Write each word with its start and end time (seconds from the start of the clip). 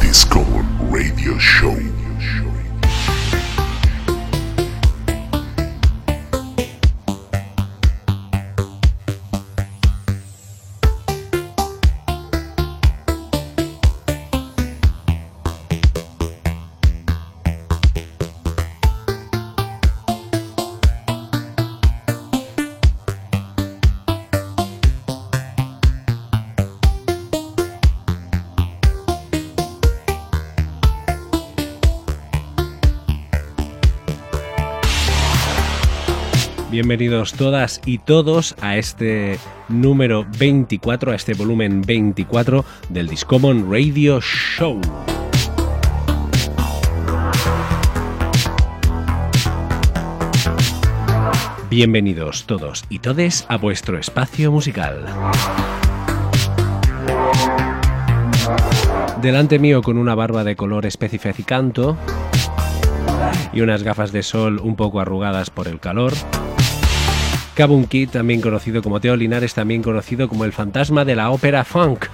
Discover 0.00 0.64
Radio 0.90 1.36
Show. 1.36 1.76
Bienvenidos 36.86 37.32
todas 37.32 37.80
y 37.84 37.98
todos 37.98 38.54
a 38.60 38.76
este 38.76 39.40
número 39.68 40.24
24, 40.38 41.10
a 41.10 41.16
este 41.16 41.34
volumen 41.34 41.82
24 41.82 42.64
del 42.90 43.08
Discommon 43.08 43.68
Radio 43.68 44.20
Show. 44.20 44.80
Bienvenidos 51.68 52.46
todos 52.46 52.84
y 52.88 53.00
todes 53.00 53.46
a 53.48 53.56
vuestro 53.56 53.98
espacio 53.98 54.52
musical. 54.52 55.06
Delante 59.20 59.58
mío 59.58 59.82
con 59.82 59.98
una 59.98 60.14
barba 60.14 60.44
de 60.44 60.54
color 60.54 60.86
especificanto 60.86 61.96
y 63.52 63.60
unas 63.60 63.82
gafas 63.82 64.12
de 64.12 64.22
sol 64.22 64.60
un 64.62 64.76
poco 64.76 65.00
arrugadas 65.00 65.50
por 65.50 65.66
el 65.66 65.80
calor, 65.80 66.12
Kabun 67.56 67.86
Kid, 67.86 68.10
también 68.10 68.42
conocido 68.42 68.82
como 68.82 69.00
Teo 69.00 69.16
Linares, 69.16 69.54
también 69.54 69.82
conocido 69.82 70.28
como 70.28 70.44
el 70.44 70.52
fantasma 70.52 71.06
de 71.06 71.16
la 71.16 71.30
ópera 71.30 71.64
funk. 71.64 72.04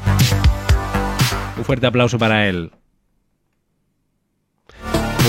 Un 1.58 1.64
fuerte 1.64 1.88
aplauso 1.88 2.16
para 2.16 2.46
él. 2.48 2.70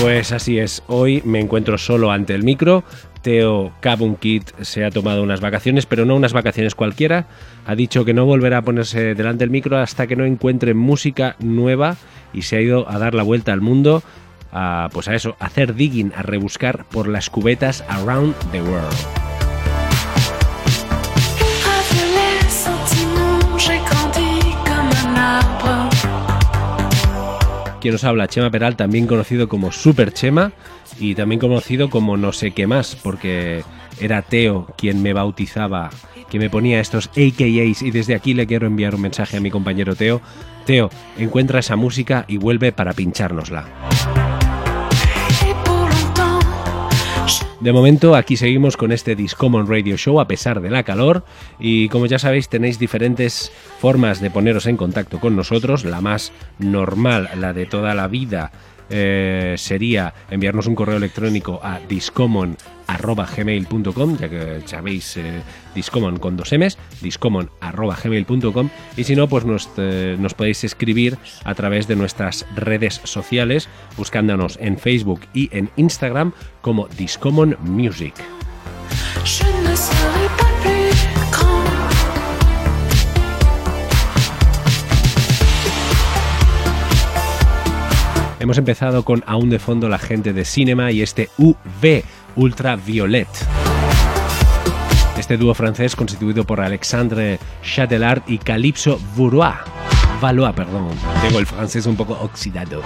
Pues 0.00 0.30
así 0.30 0.60
es, 0.60 0.84
hoy 0.86 1.20
me 1.24 1.40
encuentro 1.40 1.78
solo 1.78 2.12
ante 2.12 2.32
el 2.32 2.44
micro. 2.44 2.84
Teo 3.22 3.72
Kabun 3.80 4.14
Kid 4.14 4.44
se 4.60 4.84
ha 4.84 4.92
tomado 4.92 5.20
unas 5.20 5.40
vacaciones, 5.40 5.84
pero 5.84 6.04
no 6.04 6.14
unas 6.14 6.32
vacaciones 6.32 6.76
cualquiera. 6.76 7.26
Ha 7.66 7.74
dicho 7.74 8.04
que 8.04 8.14
no 8.14 8.24
volverá 8.24 8.58
a 8.58 8.62
ponerse 8.62 9.16
delante 9.16 9.42
del 9.42 9.50
micro 9.50 9.78
hasta 9.78 10.06
que 10.06 10.14
no 10.14 10.24
encuentre 10.24 10.74
música 10.74 11.34
nueva 11.40 11.96
y 12.32 12.42
se 12.42 12.56
ha 12.56 12.60
ido 12.60 12.88
a 12.88 13.00
dar 13.00 13.14
la 13.14 13.24
vuelta 13.24 13.52
al 13.52 13.62
mundo, 13.62 14.04
a, 14.52 14.90
pues 14.92 15.08
a 15.08 15.14
eso, 15.16 15.34
a 15.40 15.46
hacer 15.46 15.74
digging, 15.74 16.12
a 16.14 16.22
rebuscar 16.22 16.84
por 16.84 17.08
las 17.08 17.30
cubetas 17.30 17.82
around 17.88 18.36
the 18.52 18.62
world. 18.62 19.23
Quien 27.84 27.92
nos 27.92 28.04
habla, 28.04 28.28
Chema 28.28 28.50
Peral, 28.50 28.76
también 28.76 29.06
conocido 29.06 29.46
como 29.46 29.70
Super 29.70 30.10
Chema 30.10 30.52
y 30.98 31.14
también 31.14 31.38
conocido 31.38 31.90
como 31.90 32.16
no 32.16 32.32
sé 32.32 32.52
qué 32.52 32.66
más, 32.66 32.96
porque 32.96 33.62
era 34.00 34.22
Teo 34.22 34.68
quien 34.78 35.02
me 35.02 35.12
bautizaba, 35.12 35.90
que 36.30 36.38
me 36.38 36.48
ponía 36.48 36.80
estos 36.80 37.08
AKAs 37.08 37.82
y 37.82 37.90
desde 37.90 38.14
aquí 38.14 38.32
le 38.32 38.46
quiero 38.46 38.66
enviar 38.66 38.94
un 38.94 39.02
mensaje 39.02 39.36
a 39.36 39.40
mi 39.40 39.50
compañero 39.50 39.94
Teo. 39.94 40.22
Teo, 40.64 40.88
encuentra 41.18 41.58
esa 41.58 41.76
música 41.76 42.24
y 42.26 42.38
vuelve 42.38 42.72
para 42.72 42.94
pinchárnosla. 42.94 43.66
De 47.64 47.72
momento 47.72 48.14
aquí 48.14 48.36
seguimos 48.36 48.76
con 48.76 48.92
este 48.92 49.16
Discommon 49.16 49.66
Radio 49.66 49.96
Show 49.96 50.20
a 50.20 50.28
pesar 50.28 50.60
de 50.60 50.68
la 50.68 50.82
calor 50.82 51.24
y 51.58 51.88
como 51.88 52.04
ya 52.04 52.18
sabéis 52.18 52.50
tenéis 52.50 52.78
diferentes 52.78 53.50
formas 53.78 54.20
de 54.20 54.30
poneros 54.30 54.66
en 54.66 54.76
contacto 54.76 55.18
con 55.18 55.34
nosotros. 55.34 55.86
La 55.86 56.02
más 56.02 56.30
normal, 56.58 57.30
la 57.38 57.54
de 57.54 57.64
toda 57.64 57.94
la 57.94 58.06
vida, 58.06 58.52
eh, 58.90 59.54
sería 59.56 60.12
enviarnos 60.30 60.66
un 60.66 60.74
correo 60.74 60.98
electrónico 60.98 61.58
a 61.62 61.80
discommon.gmail.com, 62.86 64.18
ya 64.18 64.28
que 64.28 64.62
sabéis, 64.66 65.16
eh, 65.16 65.42
discommon 65.74 66.18
con 66.18 66.36
dos 66.36 66.52
M's, 66.52 66.78
discommon.gmail.com, 67.02 68.68
y 68.96 69.04
si 69.04 69.16
no, 69.16 69.28
pues 69.28 69.44
nos, 69.44 69.68
eh, 69.76 70.16
nos 70.18 70.34
podéis 70.34 70.64
escribir 70.64 71.18
a 71.44 71.54
través 71.54 71.86
de 71.88 71.96
nuestras 71.96 72.46
redes 72.54 73.00
sociales, 73.04 73.68
buscándonos 73.96 74.58
en 74.60 74.78
Facebook 74.78 75.20
y 75.32 75.48
en 75.56 75.70
Instagram 75.76 76.32
como 76.60 76.88
Discommon 76.88 77.56
Music. 77.62 78.14
Hemos 88.44 88.58
empezado 88.58 89.06
con 89.06 89.24
aún 89.26 89.48
de 89.48 89.58
fondo 89.58 89.88
la 89.88 89.98
gente 89.98 90.34
de 90.34 90.44
Cinema 90.44 90.92
y 90.92 91.00
este 91.00 91.30
UV, 91.38 92.04
Ultraviolet. 92.36 93.28
Este 95.18 95.36
dúo 95.36 95.54
francés 95.54 95.94
constituido 95.94 96.44
por 96.44 96.60
Alexandre 96.60 97.38
Chatelard 97.62 98.22
y 98.26 98.38
Calypso 98.38 99.00
Valois. 99.16 99.54
Valois, 100.20 100.54
perdón. 100.54 100.88
Tengo 101.22 101.38
el 101.38 101.46
francés 101.46 101.86
un 101.86 101.96
poco 101.96 102.14
oxidado. 102.20 102.82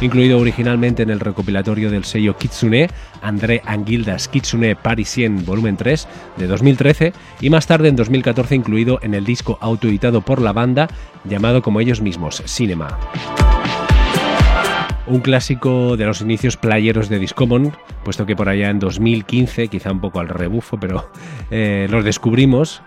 Incluido 0.00 0.40
originalmente 0.40 1.04
en 1.04 1.10
el 1.10 1.20
recopilatorio 1.20 1.88
del 1.88 2.04
sello 2.04 2.36
Kitsune, 2.36 2.90
André 3.22 3.62
Anguildas 3.64 4.26
Kitsune 4.26 4.74
Parisien 4.74 5.44
Volumen 5.46 5.76
3 5.76 6.08
de 6.38 6.46
2013 6.48 7.12
y 7.40 7.50
más 7.50 7.68
tarde 7.68 7.88
en 7.88 7.94
2014 7.94 8.56
incluido 8.56 8.98
en 9.02 9.14
el 9.14 9.24
disco 9.24 9.58
autoeditado 9.60 10.20
por 10.20 10.42
la 10.42 10.52
banda 10.52 10.88
llamado 11.24 11.62
como 11.62 11.80
ellos 11.80 12.00
mismos 12.00 12.42
Cinema 12.46 12.98
un 15.06 15.20
clásico 15.20 15.96
de 15.96 16.06
los 16.06 16.20
inicios 16.20 16.56
playeros 16.56 17.08
de 17.08 17.18
Discommon, 17.18 17.72
puesto 18.04 18.26
que 18.26 18.36
por 18.36 18.48
allá 18.48 18.70
en 18.70 18.78
2015, 18.78 19.68
quizá 19.68 19.92
un 19.92 20.00
poco 20.00 20.20
al 20.20 20.28
rebufo, 20.28 20.78
pero 20.78 21.10
eh, 21.50 21.86
los 21.90 22.04
descubrimos, 22.04 22.82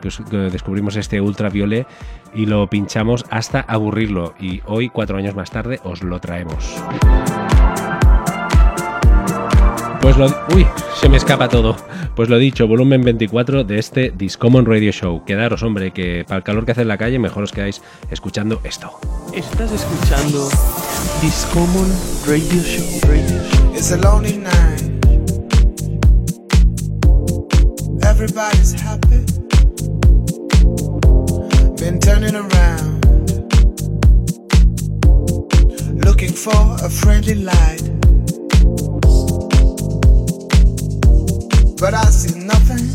descubrimos 0.51 0.95
este 0.95 1.21
ultraviolet 1.21 1.87
y 2.33 2.45
lo 2.45 2.67
pinchamos 2.69 3.25
hasta 3.29 3.61
aburrirlo 3.61 4.33
y 4.39 4.61
hoy, 4.65 4.89
cuatro 4.89 5.17
años 5.17 5.35
más 5.35 5.51
tarde, 5.51 5.79
os 5.83 6.03
lo 6.03 6.19
traemos. 6.19 6.75
Pues 10.05 10.17
lo... 10.17 10.27
Uy, 10.53 10.67
se 11.01 11.09
me 11.09 11.17
escapa 11.17 11.49
todo. 11.49 11.75
Pues 12.15 12.29
lo 12.29 12.37
dicho, 12.37 12.67
volumen 12.67 13.01
24 13.01 13.63
de 13.63 13.79
este 13.79 14.13
Discommon 14.15 14.67
Radio 14.67 14.91
Show. 14.91 15.25
Quedaros, 15.25 15.63
hombre, 15.63 15.89
que 15.93 16.23
para 16.27 16.37
el 16.37 16.43
calor 16.43 16.63
que 16.63 16.73
hace 16.73 16.83
en 16.83 16.89
la 16.89 16.99
calle, 16.99 17.17
mejor 17.17 17.41
os 17.41 17.51
quedáis 17.51 17.81
escuchando 18.11 18.61
esto. 18.63 18.91
Estás 19.33 19.71
escuchando 19.71 20.47
Discommon 21.23 21.91
Radio 22.27 22.61
Show. 22.61 23.09
Radio 23.09 23.49
Show. 23.49 23.73
It's 23.73 23.91
a 23.93 23.97
lonely 23.97 24.37
night. 24.37 24.83
Everybody's 28.03 28.73
happy. 28.79 29.25
Been 31.79 31.99
turning 31.99 32.35
around. 32.35 33.03
Looking 36.05 36.31
for 36.31 36.77
a 36.85 36.89
friendly 36.91 37.33
light. 37.33 38.04
But 41.77 41.93
I 41.93 42.05
see 42.05 42.39
nothing. 42.39 42.94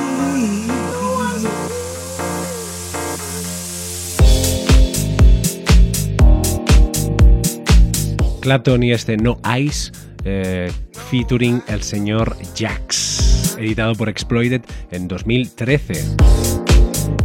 Clapton 8.41 8.81
y 8.81 8.91
este 8.91 9.17
No 9.17 9.39
Ice, 9.57 9.91
eh, 10.25 10.71
featuring 11.09 11.61
el 11.67 11.83
señor 11.83 12.35
Jax, 12.57 13.55
editado 13.57 13.93
por 13.95 14.09
Exploited 14.09 14.61
en 14.89 15.07
2013. 15.07 15.93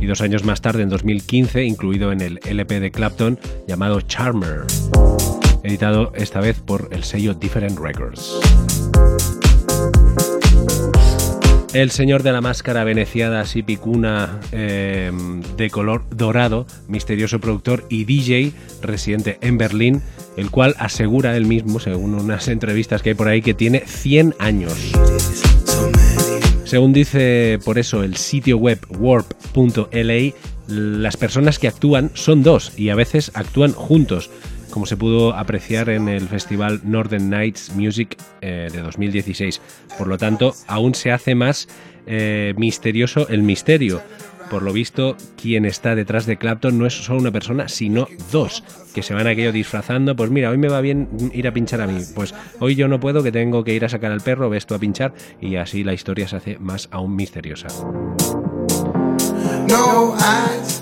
Y 0.00 0.06
dos 0.06 0.20
años 0.20 0.44
más 0.44 0.60
tarde, 0.60 0.82
en 0.82 0.90
2015, 0.90 1.64
incluido 1.64 2.12
en 2.12 2.20
el 2.20 2.40
LP 2.44 2.80
de 2.80 2.90
Clapton 2.90 3.38
llamado 3.66 4.02
Charmer, 4.02 4.60
editado 5.62 6.12
esta 6.14 6.40
vez 6.40 6.60
por 6.60 6.88
el 6.92 7.02
sello 7.02 7.34
Different 7.34 7.78
Records. 7.78 8.38
El 11.76 11.90
señor 11.90 12.22
de 12.22 12.32
la 12.32 12.40
máscara 12.40 12.84
veneciada 12.84 13.42
así 13.42 13.62
picuna 13.62 14.40
eh, 14.50 15.12
de 15.58 15.68
color 15.68 16.04
dorado, 16.08 16.66
misterioso 16.88 17.38
productor 17.38 17.84
y 17.90 18.06
DJ 18.06 18.54
residente 18.80 19.36
en 19.42 19.58
Berlín, 19.58 20.00
el 20.38 20.50
cual 20.50 20.74
asegura 20.78 21.36
él 21.36 21.44
mismo, 21.44 21.78
según 21.78 22.14
unas 22.14 22.48
entrevistas 22.48 23.02
que 23.02 23.10
hay 23.10 23.14
por 23.14 23.28
ahí, 23.28 23.42
que 23.42 23.52
tiene 23.52 23.80
100 23.80 24.36
años. 24.38 24.72
Según 26.64 26.94
dice 26.94 27.58
por 27.62 27.78
eso 27.78 28.02
el 28.02 28.16
sitio 28.16 28.56
web 28.56 28.78
warp.la, 28.98 30.32
las 30.68 31.16
personas 31.18 31.58
que 31.58 31.68
actúan 31.68 32.10
son 32.14 32.42
dos 32.42 32.72
y 32.78 32.88
a 32.88 32.94
veces 32.94 33.32
actúan 33.34 33.72
juntos, 33.72 34.30
como 34.76 34.84
se 34.84 34.98
pudo 34.98 35.34
apreciar 35.34 35.88
en 35.88 36.06
el 36.06 36.28
festival 36.28 36.82
Northern 36.84 37.30
Nights 37.30 37.72
Music 37.74 38.14
eh, 38.42 38.68
de 38.70 38.82
2016. 38.82 39.62
Por 39.96 40.06
lo 40.06 40.18
tanto, 40.18 40.52
aún 40.66 40.94
se 40.94 41.12
hace 41.12 41.34
más 41.34 41.66
eh, 42.06 42.52
misterioso 42.58 43.26
el 43.28 43.42
misterio. 43.42 44.02
Por 44.50 44.62
lo 44.62 44.74
visto, 44.74 45.16
quien 45.40 45.64
está 45.64 45.94
detrás 45.94 46.26
de 46.26 46.36
Clapton 46.36 46.78
no 46.78 46.84
es 46.84 46.92
solo 46.92 47.20
una 47.20 47.30
persona, 47.30 47.68
sino 47.68 48.06
dos, 48.30 48.62
que 48.94 49.02
se 49.02 49.14
van 49.14 49.26
aquello 49.26 49.50
disfrazando. 49.50 50.14
Pues 50.14 50.30
mira, 50.30 50.50
hoy 50.50 50.58
me 50.58 50.68
va 50.68 50.82
bien 50.82 51.08
ir 51.32 51.48
a 51.48 51.54
pinchar 51.54 51.80
a 51.80 51.86
mí. 51.86 52.02
Pues 52.14 52.34
hoy 52.58 52.74
yo 52.74 52.86
no 52.86 53.00
puedo, 53.00 53.22
que 53.22 53.32
tengo 53.32 53.64
que 53.64 53.72
ir 53.72 53.86
a 53.86 53.88
sacar 53.88 54.12
al 54.12 54.20
perro, 54.20 54.50
ves 54.50 54.66
tú 54.66 54.74
a 54.74 54.78
pinchar. 54.78 55.14
Y 55.40 55.56
así 55.56 55.84
la 55.84 55.94
historia 55.94 56.28
se 56.28 56.36
hace 56.36 56.58
más 56.58 56.90
aún 56.92 57.16
misteriosa. 57.16 57.68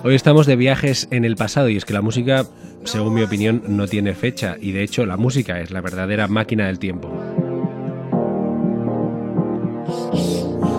Hoy 0.02 0.14
estamos 0.14 0.46
de 0.46 0.56
viajes 0.56 1.08
en 1.10 1.24
el 1.24 1.36
pasado 1.36 1.68
y 1.68 1.76
es 1.76 1.84
que 1.84 1.94
la 1.94 2.02
música, 2.02 2.44
según 2.84 3.14
mi 3.14 3.22
opinión, 3.22 3.62
no 3.66 3.86
tiene 3.86 4.14
fecha 4.14 4.56
y 4.60 4.72
de 4.72 4.82
hecho 4.82 5.06
la 5.06 5.16
música 5.16 5.60
es 5.60 5.70
la 5.70 5.80
verdadera 5.80 6.28
máquina 6.28 6.66
del 6.66 6.78
tiempo. 6.78 7.08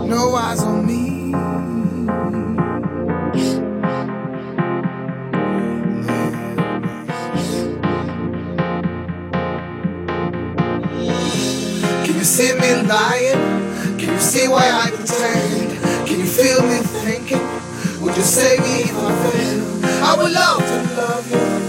No 0.07 0.37
eyes 0.37 0.61
on 0.61 0.85
me. 0.85 1.31
Can 12.05 12.15
you 12.15 12.23
see 12.23 12.53
me 12.53 12.83
lying? 12.83 13.97
Can 13.97 14.13
you 14.13 14.19
see 14.19 14.47
why 14.47 14.69
I 14.69 14.91
pretend? 14.91 16.07
Can 16.07 16.19
you 16.19 16.25
feel 16.25 16.61
me 16.61 16.77
thinking? 17.03 17.41
Would 18.01 18.15
you 18.15 18.23
save 18.23 18.59
me 18.59 18.83
if 18.83 18.95
I 18.95 19.11
fail? 19.31 19.75
I 20.03 20.15
would 20.17 20.31
love 20.31 20.59
to 20.59 21.01
love 21.01 21.31
you. 21.31 21.64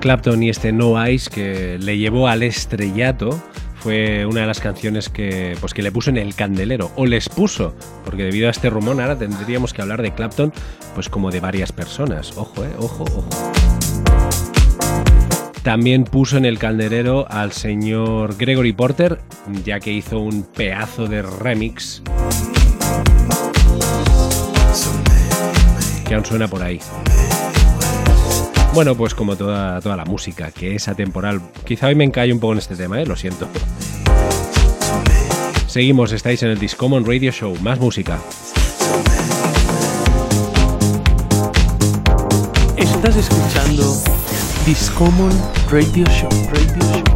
Clapton 0.00 0.42
y 0.42 0.48
este 0.48 0.72
No 0.72 1.06
Ice 1.06 1.28
que 1.28 1.78
le 1.78 1.98
llevó 1.98 2.28
al 2.28 2.42
estrellato 2.42 3.42
fue 3.76 4.24
una 4.26 4.40
de 4.42 4.46
las 4.46 4.60
canciones 4.60 5.08
que, 5.08 5.56
pues, 5.60 5.74
que 5.74 5.82
le 5.82 5.92
puso 5.92 6.10
en 6.10 6.16
el 6.16 6.34
candelero, 6.34 6.90
o 6.96 7.06
les 7.06 7.28
puso, 7.28 7.74
porque 8.04 8.24
debido 8.24 8.48
a 8.48 8.50
este 8.50 8.70
rumor 8.70 9.00
ahora 9.00 9.18
tendríamos 9.18 9.72
que 9.72 9.82
hablar 9.82 10.02
de 10.02 10.12
Clapton 10.12 10.52
pues 10.94 11.08
como 11.08 11.30
de 11.30 11.40
varias 11.40 11.72
personas. 11.72 12.36
Ojo, 12.36 12.64
eh, 12.64 12.72
ojo, 12.78 13.04
ojo. 13.04 13.28
También 15.62 16.04
puso 16.04 16.36
en 16.36 16.44
el 16.44 16.58
candelero 16.58 17.26
al 17.30 17.52
señor 17.52 18.36
Gregory 18.36 18.72
Porter, 18.72 19.20
ya 19.64 19.80
que 19.80 19.92
hizo 19.92 20.18
un 20.18 20.42
pedazo 20.44 21.06
de 21.06 21.22
remix 21.22 22.02
que 26.08 26.14
aún 26.14 26.24
suena 26.24 26.48
por 26.48 26.62
ahí. 26.62 26.80
Bueno, 28.72 28.94
pues 28.94 29.14
como 29.14 29.36
toda, 29.36 29.80
toda 29.80 29.96
la 29.96 30.04
música, 30.04 30.50
que 30.50 30.74
es 30.74 30.88
atemporal. 30.88 31.40
Quizá 31.66 31.88
hoy 31.88 31.94
me 31.94 32.04
encallo 32.04 32.32
un 32.32 32.40
poco 32.40 32.54
en 32.54 32.58
este 32.58 32.76
tema, 32.76 33.00
¿eh? 33.00 33.06
lo 33.06 33.16
siento. 33.16 33.48
Seguimos, 35.66 36.12
estáis 36.12 36.42
en 36.42 36.50
el 36.50 36.58
Discommon 36.58 37.04
Radio 37.04 37.30
Show, 37.30 37.56
más 37.60 37.78
música. 37.78 38.18
Estás 42.76 43.16
escuchando 43.16 44.17
Discommon 44.68 45.32
Radio 45.70 46.04
Show. 46.10 46.28
Radio 46.52 46.92
Show. 46.92 47.07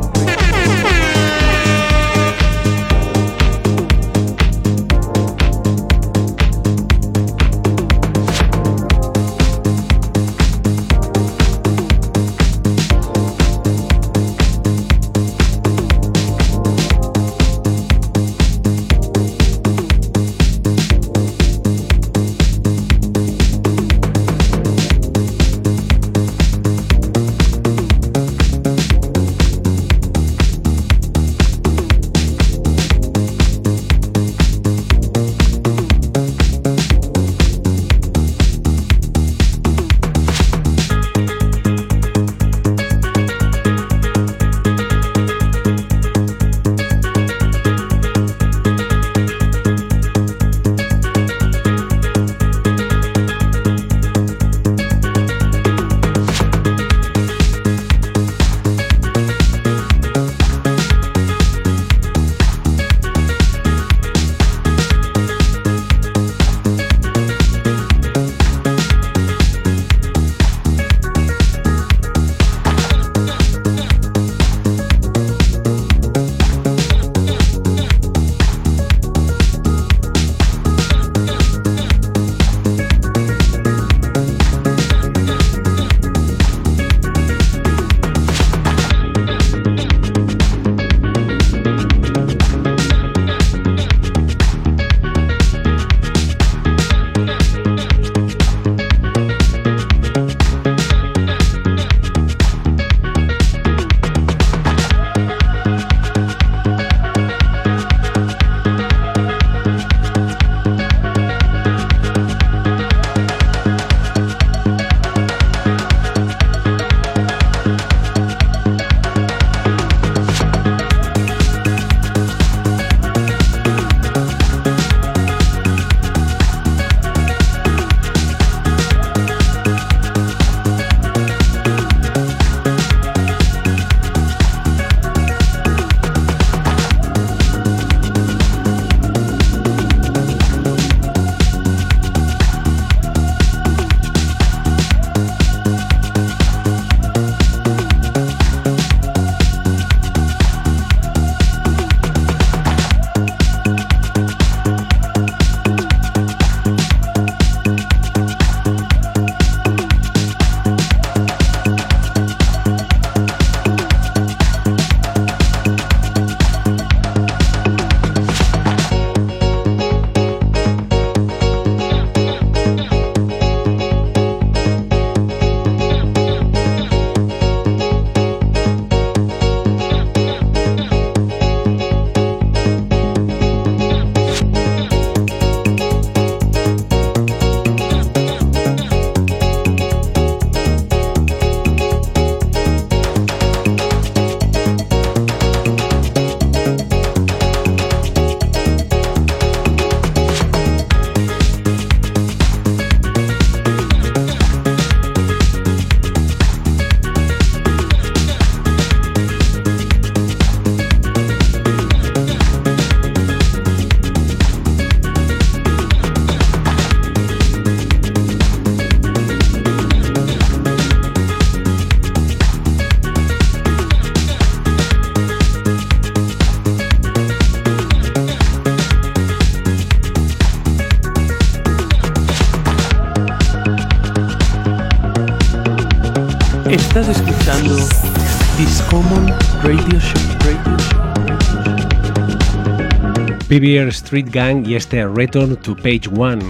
PBR 243.52 243.88
Street 243.88 244.28
Gang 244.30 244.66
y 244.66 244.76
este 244.76 245.06
Return 245.06 245.56
to 245.56 245.76
Page 245.76 246.08
One. 246.16 246.42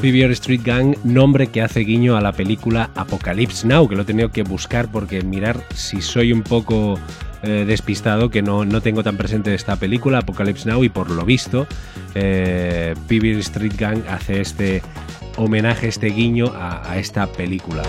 PBR 0.00 0.30
Street 0.30 0.60
Gang, 0.62 0.94
nombre 1.02 1.48
que 1.48 1.62
hace 1.62 1.80
guiño 1.80 2.16
a 2.16 2.20
la 2.20 2.30
película 2.30 2.90
Apocalypse 2.94 3.66
Now, 3.66 3.88
que 3.88 3.96
lo 3.96 4.02
he 4.02 4.04
tenido 4.04 4.30
que 4.30 4.44
buscar 4.44 4.86
porque 4.86 5.22
mirar 5.22 5.64
si 5.74 6.00
soy 6.00 6.32
un 6.32 6.42
poco 6.42 6.96
eh, 7.42 7.64
despistado, 7.66 8.30
que 8.30 8.40
no, 8.40 8.64
no, 8.64 8.80
tengo 8.82 9.02
tan 9.02 9.16
presente 9.16 9.52
esta 9.52 9.74
película, 9.74 10.18
Apocalypse 10.18 10.68
Now, 10.68 10.84
y 10.84 10.88
por 10.88 11.10
lo 11.10 11.24
visto, 11.24 11.66
eh, 12.14 12.94
Street 13.10 13.74
Gang 13.76 14.02
hace 14.08 14.40
este 14.40 14.80
homenaje, 15.36 15.88
este 15.88 16.06
guiño 16.06 16.52
a 16.54 16.98
esta 16.98 17.26
película. 17.26 17.82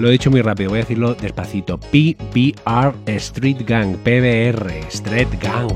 Lo 0.00 0.08
he 0.08 0.12
dicho 0.12 0.30
muy 0.30 0.40
rápido, 0.40 0.70
voy 0.70 0.78
a 0.78 0.82
decirlo 0.82 1.14
despacito. 1.14 1.78
PBR 1.78 2.94
Street 3.04 3.58
Gang, 3.66 3.96
PBR 3.96 4.70
Street 4.88 5.28
Gang. 5.42 5.70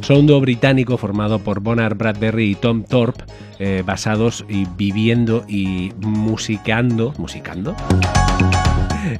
Son 0.00 0.18
un 0.18 0.26
dúo 0.26 0.40
británico 0.40 0.96
formado 0.96 1.38
por 1.38 1.60
Bonard 1.60 1.96
Bradbury 1.96 2.50
y 2.50 2.54
Tom 2.56 2.82
Thorpe, 2.82 3.22
eh, 3.60 3.84
basados 3.86 4.44
y 4.48 4.66
viviendo 4.76 5.44
y 5.46 5.92
musicando, 6.00 7.14
musicando 7.16 7.76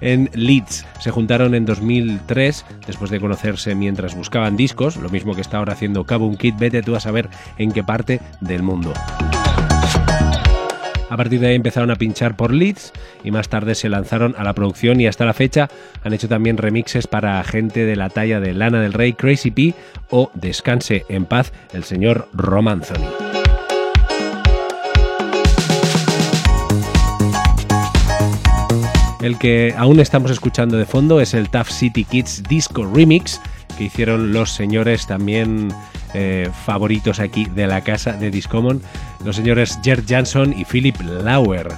en 0.00 0.28
Leeds. 0.34 0.84
Se 0.98 1.12
juntaron 1.12 1.54
en 1.54 1.64
2003 1.64 2.64
después 2.88 3.12
de 3.12 3.20
conocerse 3.20 3.76
mientras 3.76 4.16
buscaban 4.16 4.56
discos, 4.56 4.96
lo 4.96 5.10
mismo 5.10 5.36
que 5.36 5.42
está 5.42 5.58
ahora 5.58 5.74
haciendo 5.74 6.02
Kaboom 6.02 6.36
Kid, 6.36 6.54
vete 6.58 6.82
tú 6.82 6.96
a 6.96 7.00
saber 7.00 7.28
en 7.56 7.70
qué 7.70 7.84
parte 7.84 8.20
del 8.40 8.64
mundo. 8.64 8.92
A 11.08 11.16
partir 11.16 11.38
de 11.38 11.48
ahí 11.48 11.54
empezaron 11.54 11.90
a 11.90 11.96
pinchar 11.96 12.36
por 12.36 12.52
Leeds 12.52 12.92
y 13.22 13.30
más 13.30 13.48
tarde 13.48 13.76
se 13.76 13.88
lanzaron 13.88 14.34
a 14.36 14.42
la 14.42 14.54
producción 14.54 15.00
y 15.00 15.06
hasta 15.06 15.24
la 15.24 15.34
fecha 15.34 15.68
han 16.02 16.12
hecho 16.12 16.28
también 16.28 16.56
remixes 16.56 17.06
para 17.06 17.42
gente 17.44 17.84
de 17.84 17.94
la 17.94 18.10
talla 18.10 18.40
de 18.40 18.52
Lana 18.52 18.80
del 18.80 18.92
Rey, 18.92 19.12
Crazy 19.12 19.52
P 19.52 19.74
o 20.10 20.30
Descanse 20.34 21.04
en 21.08 21.24
paz 21.24 21.52
el 21.72 21.84
señor 21.84 22.28
Romanzoni. 22.32 23.06
El 29.22 29.38
que 29.38 29.74
aún 29.76 30.00
estamos 30.00 30.30
escuchando 30.30 30.76
de 30.76 30.86
fondo 30.86 31.20
es 31.20 31.34
el 31.34 31.50
Tough 31.50 31.68
City 31.68 32.04
Kids 32.04 32.42
Disco 32.48 32.84
Remix 32.84 33.40
que 33.76 33.84
hicieron 33.84 34.32
los 34.32 34.52
señores 34.52 35.06
también 35.06 35.68
eh, 36.14 36.48
favoritos 36.64 37.20
aquí 37.20 37.44
de 37.44 37.66
la 37.66 37.82
casa 37.82 38.12
de 38.12 38.30
Discommon, 38.30 38.80
los 39.26 39.34
señores 39.34 39.78
Gerd 39.82 40.04
Jansson 40.06 40.54
y 40.56 40.64
Philip 40.64 40.94
Lauer, 41.24 41.68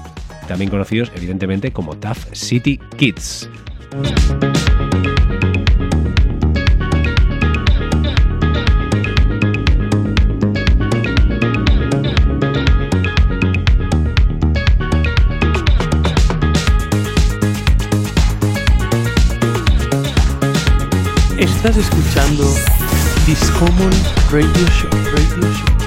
también 0.47 0.71
conocidos 0.71 1.11
evidentemente 1.15 1.73
como 1.73 1.97
Tough 1.97 2.19
City 2.33 2.79
Kids. 2.97 3.49
Estás 21.39 21.77
escuchando 21.79 22.45
Discommon 23.27 23.91
Radio. 24.31 24.53
Radio 24.53 25.53
Show. 25.53 25.78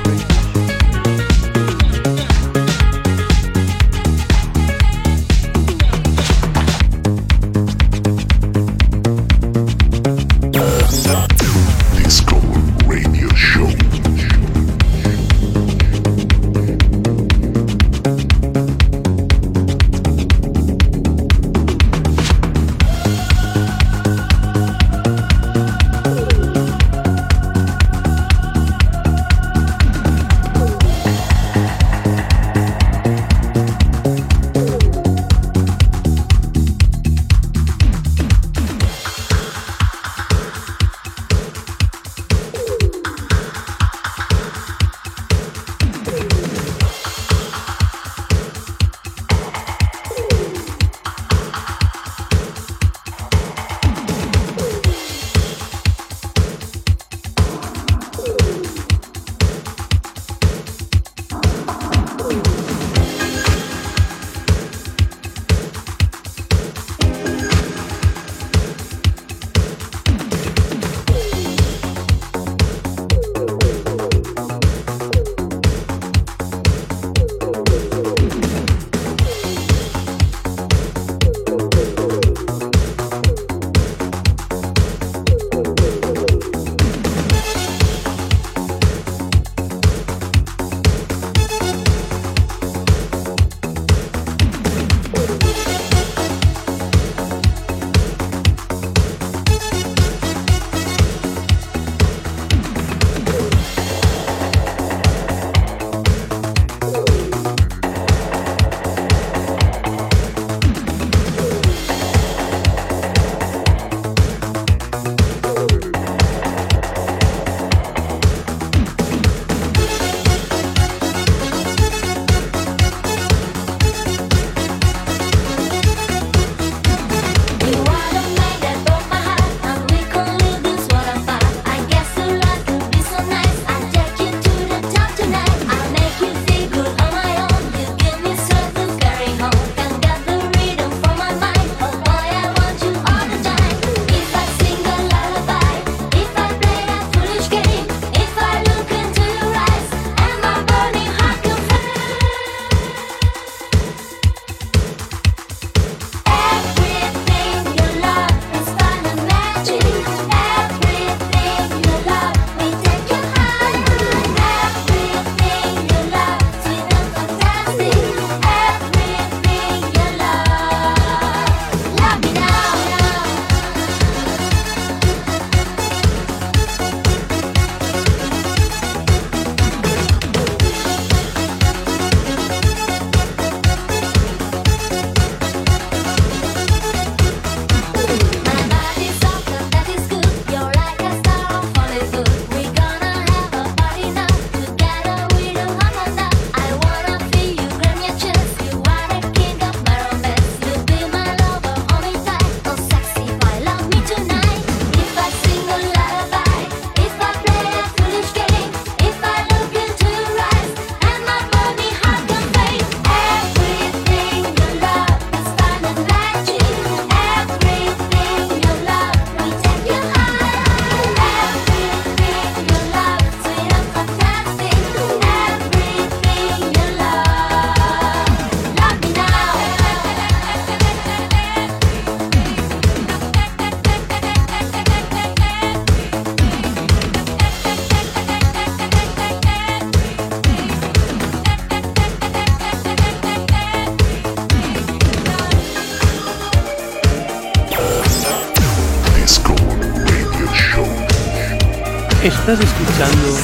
Estás 252.24 252.60
escuchando 252.60 253.36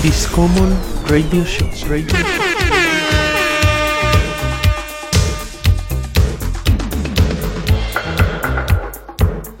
Discommon 0.00 0.72
Radio 1.08 1.44
Show. 1.44 1.68
Radio 1.88 2.06
Show. 2.06 2.44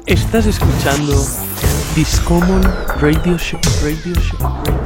Estás 0.06 0.46
escuchando 0.46 1.26
Discommon 1.96 2.62
Radio 3.00 3.36
Show. 3.38 3.60
Radio 3.82 4.14
Show. 4.20 4.38
Radio 4.40 4.74
Show. 4.74 4.83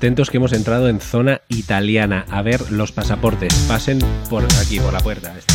Atentos 0.00 0.30
que 0.30 0.38
hemos 0.38 0.54
entrado 0.54 0.88
en 0.88 0.98
zona 0.98 1.42
italiana. 1.48 2.24
A 2.30 2.40
ver 2.40 2.72
los 2.72 2.90
pasaportes. 2.90 3.52
Pasen 3.68 3.98
por 4.30 4.42
aquí, 4.58 4.80
por 4.80 4.94
la 4.94 5.00
puerta. 5.00 5.36
esta. 5.36 5.52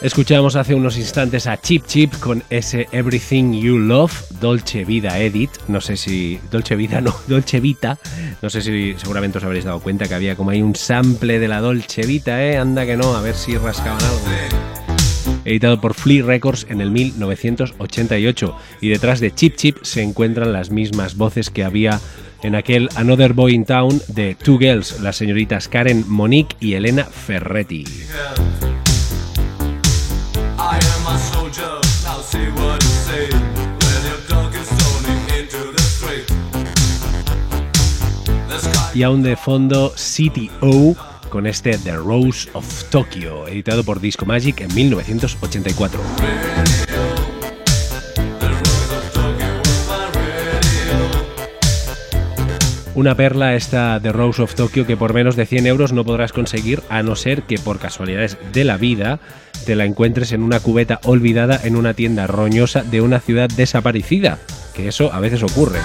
Escuchamos 0.00 0.54
hace 0.54 0.76
unos 0.76 0.96
instantes 0.96 1.48
a 1.48 1.60
Chip 1.60 1.86
Chip 1.86 2.14
con 2.20 2.44
ese 2.50 2.86
Everything 2.92 3.60
You 3.60 3.78
Love, 3.78 4.30
Dolce 4.40 4.84
Vida 4.84 5.18
Edit. 5.18 5.50
No 5.66 5.80
sé 5.80 5.96
si. 5.96 6.38
Dolce 6.52 6.76
Vida, 6.76 7.00
no, 7.00 7.16
Dolce 7.26 7.58
Vita. 7.58 7.98
No 8.40 8.48
sé 8.48 8.62
si 8.62 8.94
seguramente 8.96 9.38
os 9.38 9.44
habréis 9.44 9.64
dado 9.64 9.80
cuenta 9.80 10.06
que 10.06 10.14
había 10.14 10.36
como 10.36 10.50
ahí 10.50 10.62
un 10.62 10.76
sample 10.76 11.40
de 11.40 11.48
la 11.48 11.60
Dolce 11.60 12.06
Vita, 12.06 12.44
¿eh? 12.44 12.58
Anda 12.58 12.86
que 12.86 12.96
no, 12.96 13.16
a 13.16 13.22
ver 13.22 13.34
si 13.34 13.56
rascaban 13.56 14.00
algo 14.04 14.69
editado 15.50 15.80
por 15.80 15.94
Flea 15.94 16.24
Records 16.24 16.66
en 16.68 16.80
el 16.80 16.90
1988. 16.90 18.56
Y 18.80 18.88
detrás 18.88 19.20
de 19.20 19.34
Chip 19.34 19.56
Chip 19.56 19.78
se 19.82 20.02
encuentran 20.02 20.52
las 20.52 20.70
mismas 20.70 21.16
voces 21.16 21.50
que 21.50 21.64
había 21.64 22.00
en 22.42 22.54
aquel 22.54 22.88
Another 22.94 23.32
Boy 23.32 23.54
in 23.54 23.64
Town 23.64 24.00
de 24.08 24.34
Two 24.34 24.58
Girls, 24.58 25.00
las 25.00 25.16
señoritas 25.16 25.68
Karen 25.68 26.04
Monique 26.08 26.56
y 26.60 26.74
Elena 26.74 27.04
Ferretti. 27.04 27.84
Y 38.92 39.02
aún 39.04 39.22
de 39.22 39.36
fondo 39.36 39.94
CTO 39.94 40.96
con 41.30 41.46
este 41.46 41.78
The 41.78 41.96
Rose 41.96 42.50
of 42.52 42.84
Tokyo, 42.90 43.48
editado 43.48 43.84
por 43.84 44.00
Disco 44.00 44.26
Magic 44.26 44.60
en 44.60 44.74
1984. 44.74 46.00
the 48.38 48.48
rose 48.48 48.92
of 48.92 49.12
Tokyo 49.12 49.46
was 49.62 49.86
my 49.88 50.10
radio. 50.12 50.40
Una 52.94 53.14
perla 53.14 53.54
esta 53.54 53.98
The 54.02 54.12
Rose 54.12 54.42
of 54.42 54.54
Tokyo 54.54 54.86
que 54.86 54.96
por 54.96 55.14
menos 55.14 55.36
de 55.36 55.46
100 55.46 55.66
euros 55.66 55.92
no 55.92 56.04
podrás 56.04 56.32
conseguir 56.32 56.82
a 56.90 57.02
no 57.02 57.16
ser 57.16 57.44
que 57.44 57.58
por 57.58 57.78
casualidades 57.78 58.36
de 58.52 58.64
la 58.64 58.76
vida 58.76 59.20
te 59.64 59.76
la 59.76 59.84
encuentres 59.84 60.32
en 60.32 60.42
una 60.42 60.60
cubeta 60.60 61.00
olvidada 61.04 61.60
en 61.62 61.76
una 61.76 61.94
tienda 61.94 62.26
roñosa 62.26 62.82
de 62.82 63.00
una 63.00 63.20
ciudad 63.20 63.48
desaparecida, 63.48 64.38
que 64.74 64.88
eso 64.88 65.12
a 65.12 65.20
veces 65.20 65.42
ocurre. 65.42 65.78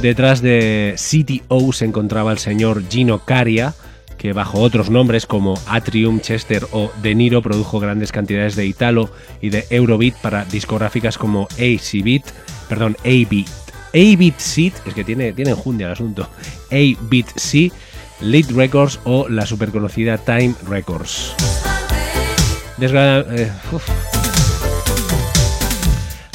Detrás 0.00 0.40
de 0.40 0.94
CTO 0.96 1.72
se 1.72 1.84
encontraba 1.84 2.30
el 2.32 2.38
señor 2.38 2.82
Gino 2.88 3.24
Caria, 3.24 3.74
que 4.18 4.32
bajo 4.32 4.60
otros 4.60 4.88
nombres 4.90 5.26
como 5.26 5.58
Atrium, 5.66 6.20
Chester 6.20 6.66
o 6.72 6.90
De 7.02 7.14
Niro 7.14 7.42
produjo 7.42 7.80
grandes 7.80 8.12
cantidades 8.12 8.56
de 8.56 8.66
Italo 8.66 9.10
y 9.40 9.50
de 9.50 9.66
Eurobeat 9.70 10.14
para 10.20 10.44
discográficas 10.44 11.18
como 11.18 11.48
AC 11.58 12.22
perdón, 12.68 12.96
A-Beat. 13.00 13.48
A-Beat 13.94 14.38
Seed, 14.38 14.72
es 14.84 14.94
que 14.94 15.04
tiene, 15.04 15.32
tiene 15.32 15.52
enjundia 15.52 15.86
el 15.86 15.92
asunto, 15.94 16.28
A-Beat 16.70 17.26
C, 17.36 17.72
Lead 18.20 18.50
Records 18.54 19.00
o 19.04 19.28
la 19.28 19.46
superconocida 19.46 20.18
Time 20.18 20.54
Records. 20.68 21.34
Desgra- 22.78 23.24
eh. 23.30 23.50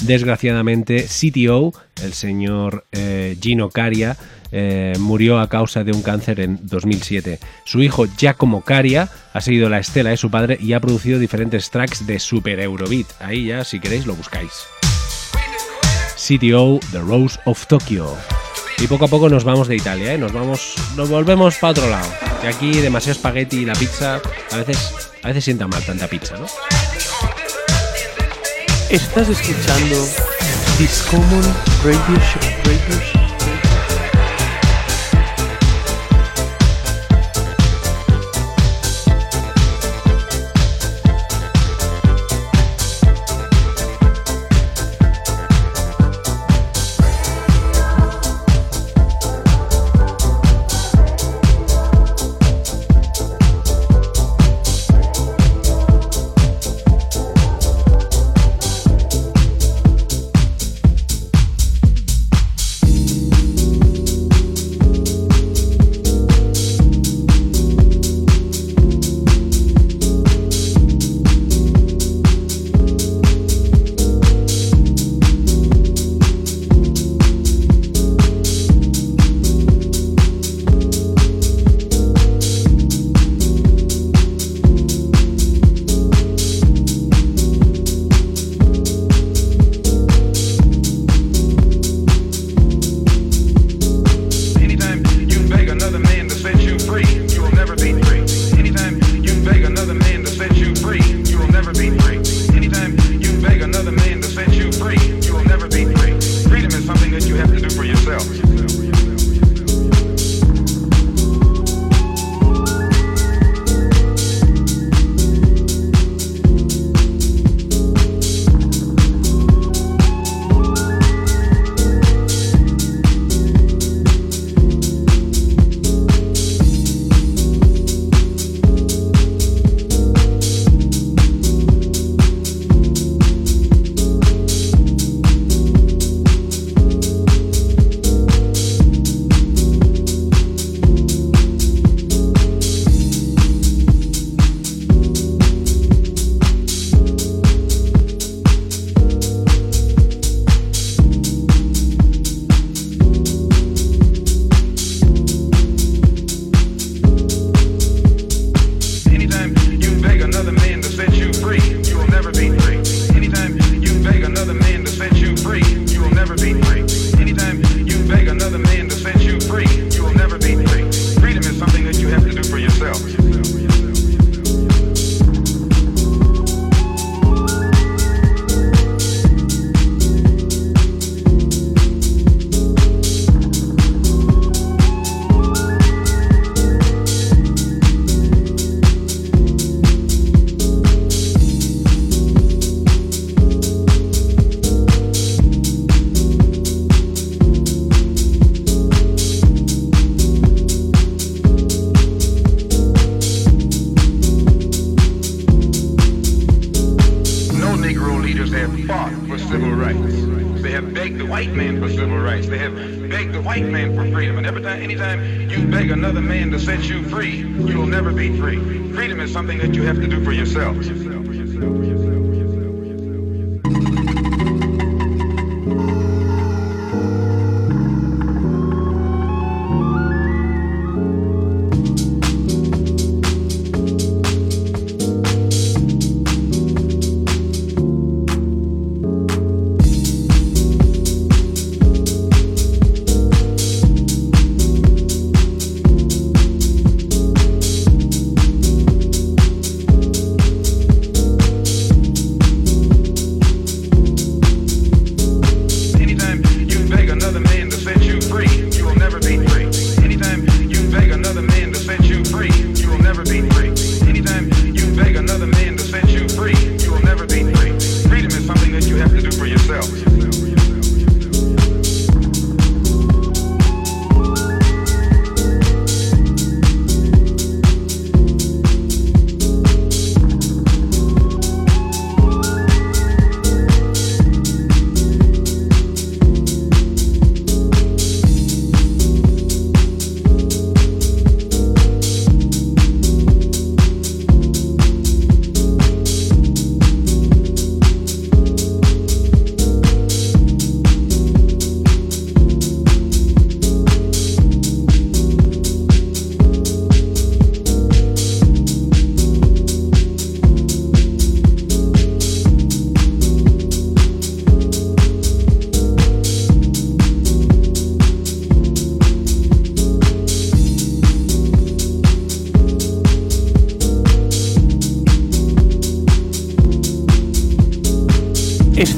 Desgraciadamente, 0.01 1.05
CTO, 1.05 1.73
el 2.03 2.13
señor 2.13 2.85
eh, 2.91 3.37
Gino 3.39 3.69
Caria, 3.69 4.17
eh, 4.51 4.93
murió 4.99 5.39
a 5.39 5.47
causa 5.47 5.83
de 5.83 5.91
un 5.91 6.01
cáncer 6.01 6.39
en 6.39 6.59
2007. 6.63 7.39
Su 7.65 7.81
hijo 7.81 8.05
Giacomo 8.17 8.61
Caria 8.61 9.09
ha 9.33 9.41
seguido 9.41 9.69
la 9.69 9.79
estela 9.79 10.09
de 10.09 10.17
su 10.17 10.29
padre 10.29 10.57
y 10.59 10.73
ha 10.73 10.79
producido 10.79 11.19
diferentes 11.19 11.69
tracks 11.69 12.05
de 12.05 12.19
Super 12.19 12.59
Eurobeat. 12.59 13.07
Ahí 13.21 13.45
ya, 13.45 13.63
si 13.63 13.79
queréis, 13.79 14.05
lo 14.05 14.15
buscáis. 14.15 14.51
CTO, 16.15 16.79
The 16.91 16.99
Rose 16.99 17.39
of 17.45 17.65
Tokyo. 17.67 18.15
Y 18.79 18.87
poco 18.87 19.05
a 19.05 19.07
poco 19.07 19.29
nos 19.29 19.43
vamos 19.43 19.67
de 19.67 19.75
Italia, 19.75 20.13
¿eh? 20.13 20.17
nos 20.17 20.33
vamos, 20.33 20.75
nos 20.97 21.09
volvemos 21.09 21.55
para 21.57 21.71
otro 21.71 21.89
lado. 21.89 22.07
Que 22.41 22.47
aquí 22.47 22.71
demasiado 22.73 23.13
espagueti 23.13 23.59
y 23.59 23.65
la 23.65 23.73
pizza 23.73 24.19
a 24.51 24.57
veces, 24.57 25.11
a 25.23 25.27
veces 25.27 25.43
sienta 25.43 25.67
mal 25.67 25.83
tanta 25.83 26.07
pizza, 26.07 26.35
¿no? 26.37 26.47
Estás 28.91 29.29
escuchando 29.29 30.05
Discommon 30.77 31.41
Radio 31.81 32.19
Show. 32.19 32.41
Radio 32.65 32.99
Show. 32.99 33.20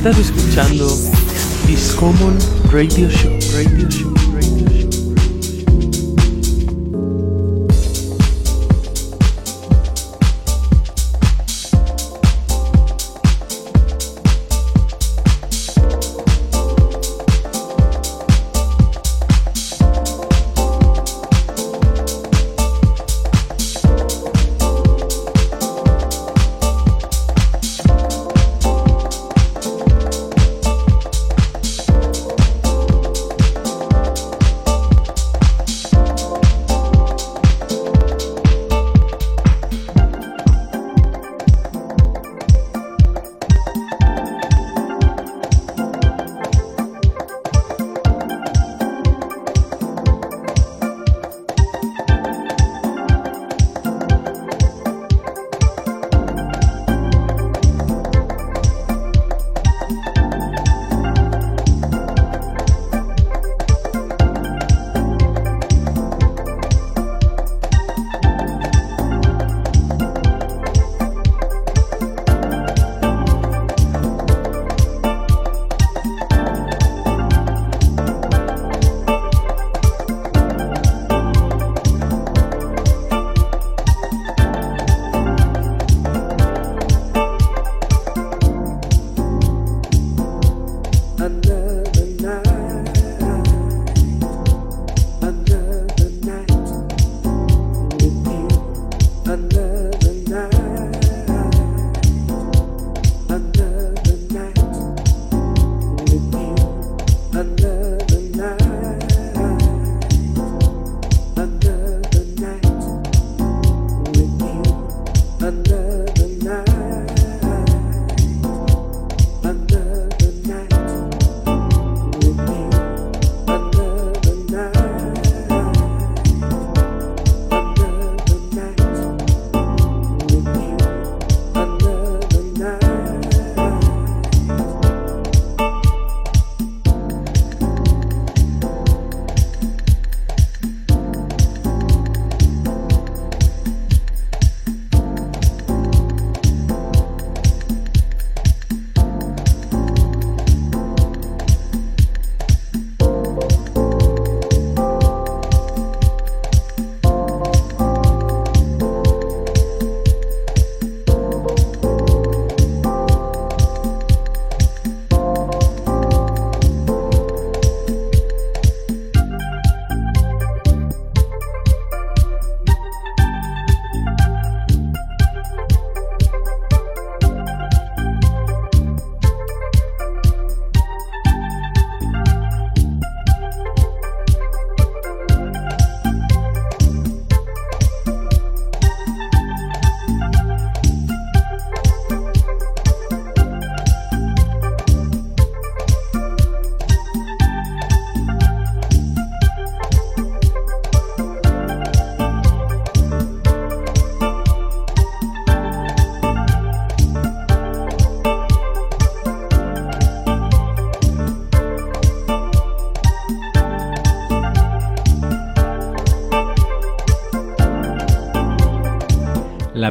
Estás 0.06 0.20
escuchando 0.20 0.86
Discommon 1.66 2.38
Radio. 2.70 3.08
Radio 3.54 3.90
Show. 3.90 4.03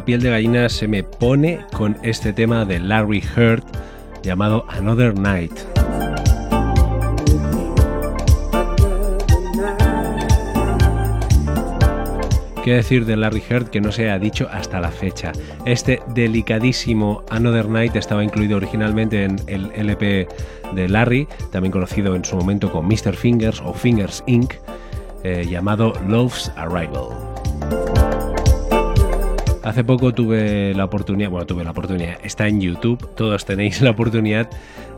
Piel 0.03 0.21
de 0.21 0.29
gallina 0.29 0.69
se 0.69 0.87
me 0.87 1.03
pone 1.03 1.65
con 1.71 1.97
este 2.03 2.33
tema 2.33 2.65
de 2.65 2.79
Larry 2.79 3.23
Heard 3.35 3.63
llamado 4.21 4.65
Another 4.69 5.17
Night. 5.17 5.53
¿Qué 12.63 12.75
decir 12.75 13.05
de 13.05 13.17
Larry 13.17 13.43
Heard 13.49 13.69
que 13.69 13.81
no 13.81 13.91
se 13.91 14.09
ha 14.09 14.17
dicho 14.19 14.47
hasta 14.49 14.79
la 14.79 14.89
fecha? 14.89 15.33
Este 15.65 16.01
delicadísimo 16.13 17.23
Another 17.29 17.67
Night 17.67 17.95
estaba 17.95 18.23
incluido 18.23 18.55
originalmente 18.55 19.25
en 19.25 19.35
el 19.47 19.69
LP 19.75 20.27
de 20.73 20.89
Larry, 20.89 21.27
también 21.51 21.71
conocido 21.71 22.15
en 22.15 22.23
su 22.23 22.37
momento 22.37 22.71
como 22.71 22.87
Mr. 22.87 23.15
Fingers 23.15 23.61
o 23.61 23.73
Fingers 23.73 24.23
Inc., 24.27 24.53
eh, 25.23 25.45
llamado 25.49 25.93
Love's 26.07 26.51
Arrival. 26.55 28.02
Hace 29.63 29.83
poco 29.83 30.13
tuve 30.13 30.73
la 30.73 30.85
oportunidad, 30.85 31.29
bueno, 31.29 31.45
tuve 31.45 31.63
la 31.63 31.71
oportunidad, 31.71 32.17
está 32.23 32.47
en 32.47 32.59
YouTube, 32.59 33.15
todos 33.15 33.45
tenéis 33.45 33.81
la 33.81 33.91
oportunidad. 33.91 34.49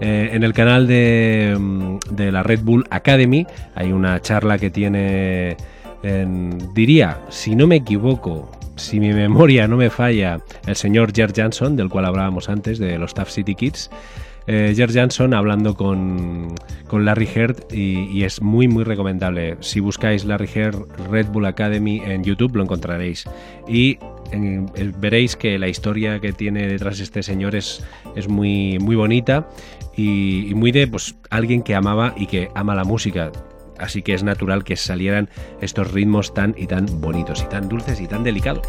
Eh, 0.01 0.31
en 0.33 0.43
el 0.43 0.53
canal 0.53 0.87
de, 0.87 1.55
mm, 1.57 1.99
de 2.11 2.31
la 2.31 2.43
Red 2.43 2.61
Bull 2.63 2.85
Academy 2.89 3.45
hay 3.75 3.91
una 3.91 4.21
charla 4.21 4.57
que 4.57 4.69
tiene 4.69 5.55
diría, 6.73 7.19
si 7.29 7.55
no 7.55 7.67
me 7.67 7.77
equivoco, 7.77 8.51
si 8.75 8.99
mi 8.99 9.13
memoria 9.13 9.67
no 9.67 9.77
me 9.77 9.89
falla, 9.89 10.39
el 10.67 10.75
señor 10.75 11.13
Jer 11.13 11.33
Jansson, 11.33 11.75
del 11.75 11.89
cual 11.89 12.05
hablábamos 12.05 12.49
antes, 12.49 12.77
de 12.77 12.97
los 12.99 13.13
Tough 13.13 13.29
City 13.29 13.55
Kids. 13.55 13.89
Eh, 14.47 14.73
Jer 14.75 14.91
Jansson 14.91 15.33
hablando 15.33 15.75
con, 15.75 16.53
Larry 16.91 17.27
Heard 17.33 17.73
y, 17.73 18.23
es 18.23 18.41
muy 18.41 18.67
muy 18.67 18.83
recomendable. 18.83 19.57
Si 19.59 19.79
buscáis 19.79 20.23
Larry 20.23 20.49
Heard 20.53 20.87
Red 21.09 21.27
Bull 21.27 21.45
Academy 21.45 22.01
en 22.05 22.23
YouTube 22.23 22.55
lo 22.55 22.63
encontraréis. 22.63 23.25
Y 23.67 23.97
veréis 24.99 25.35
que 25.35 25.59
la 25.59 25.67
historia 25.67 26.19
que 26.19 26.33
tiene 26.33 26.67
detrás 26.67 26.99
este 26.99 27.21
señor 27.21 27.55
es, 27.55 27.83
es 28.15 28.27
muy, 28.27 28.79
muy 28.79 28.95
bonita 28.95 29.47
y, 29.95 30.47
y, 30.49 30.53
muy 30.55 30.71
de 30.71 30.87
pues, 30.87 31.15
alguien 31.29 31.61
que 31.61 31.75
amaba 31.75 32.13
y 32.17 32.27
que 32.27 32.49
ama 32.55 32.75
la 32.75 32.83
música 32.83 33.31
así 33.77 34.01
que 34.01 34.13
es 34.13 34.23
natural 34.23 34.63
que 34.63 34.75
salieran 34.75 35.29
estos 35.61 35.91
ritmos 35.91 36.33
tan 36.33 36.55
y 36.57 36.67
tan 36.67 36.85
bonitos 37.01 37.43
y 37.43 37.49
tan 37.49 37.67
dulces 37.67 37.99
y 37.99 38.07
tan 38.07 38.23
delicados. 38.23 38.65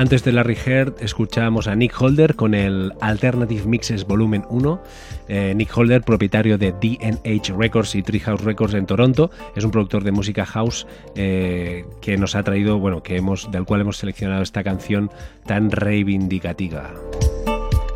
Antes 0.00 0.24
de 0.24 0.32
Larry 0.32 0.56
Heard 0.64 0.94
escuchamos 1.00 1.68
a 1.68 1.76
Nick 1.76 2.00
Holder 2.00 2.34
con 2.34 2.54
el 2.54 2.94
Alternative 3.02 3.66
Mixes 3.66 4.06
Volumen 4.06 4.46
1. 4.48 4.82
Eh, 5.28 5.52
Nick 5.54 5.76
Holder, 5.76 6.00
propietario 6.00 6.56
de 6.56 6.72
DNH 6.72 7.54
Records 7.54 7.94
y 7.94 8.02
Treehouse 8.02 8.40
Records 8.40 8.72
en 8.72 8.86
Toronto, 8.86 9.30
es 9.54 9.62
un 9.62 9.70
productor 9.70 10.02
de 10.02 10.10
música 10.10 10.46
house 10.46 10.86
eh, 11.16 11.84
que 12.00 12.16
nos 12.16 12.34
ha 12.34 12.42
traído, 12.42 12.78
bueno, 12.78 13.02
que 13.02 13.18
hemos, 13.18 13.50
del 13.50 13.66
cual 13.66 13.82
hemos 13.82 13.98
seleccionado 13.98 14.40
esta 14.40 14.64
canción 14.64 15.10
tan 15.44 15.70
reivindicativa. 15.70 16.92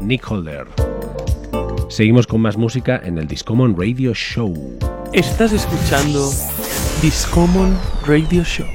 Nick 0.02 0.30
Holder. 0.30 0.66
Seguimos 1.88 2.26
con 2.26 2.42
más 2.42 2.58
música 2.58 3.00
en 3.02 3.16
el 3.16 3.26
Discommon 3.26 3.78
Radio 3.78 4.12
Show. 4.12 4.78
Estás 5.14 5.54
escuchando 5.54 6.30
Discommon 7.00 7.74
Radio 8.06 8.44
Show. 8.44 8.66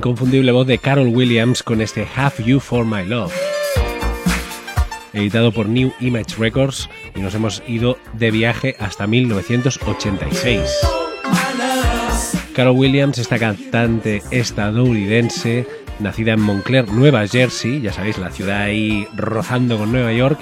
Inconfundible 0.00 0.50
voz 0.50 0.66
de 0.66 0.78
Carol 0.78 1.08
Williams 1.08 1.62
con 1.62 1.82
este 1.82 2.08
Have 2.16 2.42
You 2.42 2.58
For 2.58 2.86
My 2.86 3.04
Love. 3.04 3.34
Editado 5.12 5.52
por 5.52 5.68
New 5.68 5.92
Image 6.00 6.36
Records 6.38 6.88
y 7.14 7.20
nos 7.20 7.34
hemos 7.34 7.62
ido 7.68 7.98
de 8.14 8.30
viaje 8.30 8.76
hasta 8.78 9.06
1986. 9.06 10.70
Carol 12.56 12.78
Williams, 12.78 13.18
esta 13.18 13.38
cantante 13.38 14.22
estadounidense, 14.30 15.66
nacida 15.98 16.32
en 16.32 16.40
Montclair, 16.40 16.88
Nueva 16.88 17.28
Jersey, 17.28 17.82
ya 17.82 17.92
sabéis, 17.92 18.16
la 18.16 18.30
ciudad 18.30 18.62
ahí 18.62 19.06
rozando 19.14 19.76
con 19.76 19.92
Nueva 19.92 20.14
York, 20.14 20.40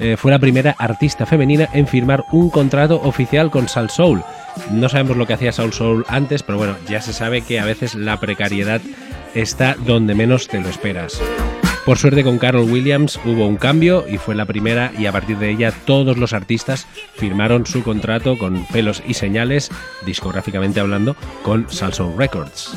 eh, 0.00 0.16
fue 0.16 0.32
la 0.32 0.38
primera 0.38 0.74
artista 0.78 1.26
femenina 1.26 1.68
en 1.74 1.86
firmar 1.86 2.24
un 2.32 2.48
contrato 2.48 3.00
oficial 3.02 3.50
con 3.50 3.68
Sal 3.68 3.90
Soul. 3.90 4.24
No 4.70 4.88
sabemos 4.88 5.16
lo 5.16 5.26
que 5.26 5.34
hacía 5.34 5.52
Soul 5.52 5.72
Soul 5.72 6.04
antes, 6.08 6.42
pero 6.42 6.58
bueno, 6.58 6.76
ya 6.88 7.02
se 7.02 7.12
sabe 7.12 7.42
que 7.42 7.60
a 7.60 7.64
veces 7.66 7.94
la 7.94 8.18
precariedad 8.18 8.80
está 9.34 9.76
donde 9.78 10.14
menos 10.14 10.48
te 10.48 10.60
lo 10.60 10.68
esperas. 10.68 11.20
Por 11.84 11.98
suerte 11.98 12.24
con 12.24 12.38
Carol 12.38 12.70
Williams 12.70 13.18
hubo 13.24 13.46
un 13.46 13.56
cambio 13.56 14.06
y 14.08 14.18
fue 14.18 14.34
la 14.34 14.44
primera 14.44 14.92
y 14.98 15.06
a 15.06 15.12
partir 15.12 15.38
de 15.38 15.50
ella 15.50 15.72
todos 15.84 16.18
los 16.18 16.32
artistas 16.32 16.86
firmaron 17.14 17.66
su 17.66 17.82
contrato 17.82 18.38
con 18.38 18.66
pelos 18.66 19.02
y 19.06 19.14
señales, 19.14 19.70
discográficamente 20.04 20.80
hablando, 20.80 21.16
con 21.42 21.66
Soul 21.70 22.14
Records. 22.16 22.76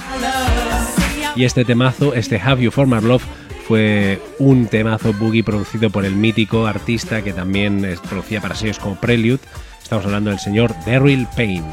Y 1.36 1.46
este 1.46 1.66
temazo, 1.66 2.14
este 2.14 2.40
Have 2.40 2.64
You 2.64 2.72
For 2.72 2.88
My 2.88 3.02
Love, 3.02 3.24
fue 3.68 4.22
un 4.40 4.68
temazo 4.68 5.14
boogie 5.14 5.44
producido 5.44 5.90
por 5.90 6.06
el 6.06 6.16
mítico 6.16 6.66
artista 6.66 7.22
que 7.22 7.34
también 7.34 7.98
producía 8.10 8.42
para 8.42 8.56
sellos 8.56 8.80
como 8.80 9.00
Prelude. 9.00 9.40
Estamos 9.82 10.06
hablando 10.06 10.30
del 10.30 10.40
señor 10.40 10.74
Daryl 10.86 11.28
Payne. 11.36 11.64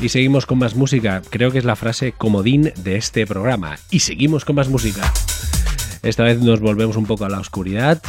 Y 0.00 0.08
seguimos 0.08 0.46
con 0.46 0.58
más 0.58 0.74
música. 0.74 1.22
Creo 1.30 1.52
que 1.52 1.58
es 1.58 1.64
la 1.64 1.76
frase 1.76 2.12
comodín 2.12 2.72
de 2.76 2.96
este 2.96 3.26
programa. 3.26 3.78
Y 3.90 4.00
seguimos 4.00 4.44
con 4.44 4.56
más 4.56 4.68
música. 4.68 5.12
Esta 6.02 6.24
vez 6.24 6.40
nos 6.40 6.60
volvemos 6.60 6.96
un 6.96 7.06
poco 7.06 7.24
a 7.24 7.28
la 7.28 7.38
oscuridad. 7.38 8.02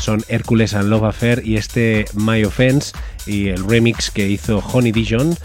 Son 0.00 0.22
Hércules 0.28 0.74
and 0.74 0.88
Love 0.90 1.04
Affair 1.04 1.42
y 1.44 1.56
este 1.56 2.04
My 2.14 2.44
Offense 2.44 2.92
y 3.24 3.48
el 3.48 3.66
remix 3.66 4.10
que 4.10 4.28
hizo 4.28 4.58
Honey 4.58 4.92
Dijon 4.92 5.36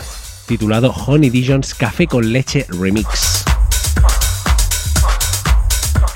titulado 0.48 0.92
Honey 0.92 1.30
Dijon's 1.30 1.76
Café 1.76 2.08
con 2.08 2.32
Leche 2.32 2.66
Remix. 2.70 3.46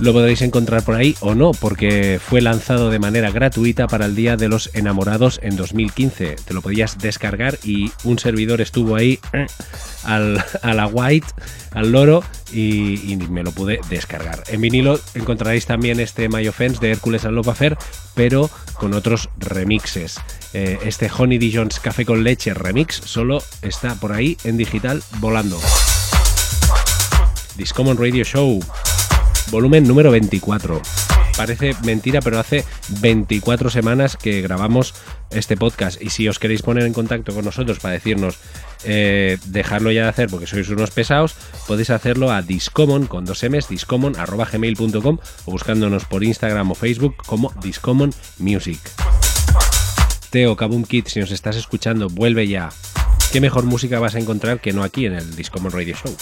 Lo 0.02 0.14
podréis 0.14 0.42
encontrar 0.42 0.84
por 0.84 0.96
ahí 0.96 1.16
o 1.20 1.36
no, 1.36 1.52
porque 1.52 2.20
fue 2.20 2.42
lanzado 2.42 2.90
de 2.90 2.98
manera 2.98 3.30
gratuita 3.30 3.86
para 3.86 4.08
el 4.08 4.16
Día 4.16 4.36
de 4.36 4.50
los 4.50 4.72
Enamorados 4.74 5.40
en 5.44 5.56
2015. 5.56 6.38
Te 6.44 6.54
lo 6.56 6.64
podías 6.64 6.98
descargar 6.98 7.60
y 7.64 7.92
un 8.04 8.18
servidor 8.18 8.62
estuvo 8.62 8.96
ahí 8.96 9.20
eh, 9.32 9.46
al, 10.04 10.44
a 10.64 10.74
la 10.74 10.88
white, 10.88 11.28
al 11.70 11.92
loro, 11.92 12.24
y, 12.52 13.16
me 13.30 13.44
lo 13.44 13.52
pude 13.52 13.80
descargar. 13.92 14.44
En 14.48 14.62
vinilo 14.62 15.00
encontraréis 15.14 15.68
también 15.68 16.00
este 16.00 16.30
My 16.30 16.48
Offense 16.48 16.80
de 16.82 16.90
Hércules 16.90 17.24
and 17.26 17.36
Love 17.36 17.78
pero 18.16 18.50
con 18.74 18.96
otros 18.96 19.30
remixes. 19.38 20.20
Eh, 20.54 20.80
este 20.84 21.12
Honey 21.16 21.38
Dijon's 21.38 21.80
Café 21.80 22.06
con 22.06 22.24
Leche 22.24 22.56
remix 22.56 22.96
solo 23.06 23.44
está 23.62 23.94
por 23.94 24.14
ahí 24.14 24.36
en 24.46 24.58
digital 24.58 25.04
volando. 25.20 25.60
Discommon 27.56 27.98
Radio 27.98 28.24
Show 28.24 28.60
volumen 29.52 29.88
número 29.88 30.10
24. 30.10 30.82
Parece 31.38 31.76
mentira, 31.84 32.22
pero 32.22 32.40
hace 32.40 32.66
24 33.02 33.70
semanas 33.70 34.18
que 34.18 34.42
grabamos 34.42 34.94
este 35.30 35.58
podcast. 35.58 36.02
Y 36.02 36.10
si 36.10 36.28
os 36.28 36.40
queréis 36.40 36.62
poner 36.62 36.86
en 36.86 36.94
contacto 36.94 37.34
con 37.34 37.46
nosotros 37.46 37.80
para 37.80 37.94
decirnos, 37.94 38.38
eh, 38.84 39.38
dejarlo 39.46 39.92
ya 39.92 40.04
de 40.04 40.10
hacer 40.10 40.30
porque 40.30 40.48
sois 40.48 40.70
unos 40.70 40.92
pesados, 40.92 41.36
podéis 41.68 41.90
hacerlo 41.90 42.32
a 42.32 42.42
discommon 42.42 43.08
con 43.08 43.26
dos 43.26 43.44
M's, 43.44 43.70
discommon 43.70 44.14
gmail.com 44.14 45.18
o 45.46 45.52
buscándonos 45.52 46.06
por 46.06 46.24
Instagram 46.24 46.72
o 46.72 46.76
Facebook 46.76 47.16
como 47.26 47.54
Discommon 47.62 48.14
Music. 48.40 48.80
Teo, 50.30 50.56
Kaboom 50.56 50.84
Kid, 50.84 51.08
si 51.08 51.20
nos 51.20 51.32
estás 51.32 51.58
escuchando, 51.58 52.08
vuelve 52.08 52.48
ya. 52.48 52.70
¿Qué 53.32 53.42
mejor 53.42 53.66
música 53.66 54.00
vas 54.00 54.16
a 54.16 54.20
encontrar 54.20 54.62
que 54.62 54.74
no 54.74 54.84
aquí 54.84 55.06
en 55.06 55.14
el 55.14 55.36
Discommon 55.36 55.72
Radio 55.72 55.96
Show? 55.96 56.16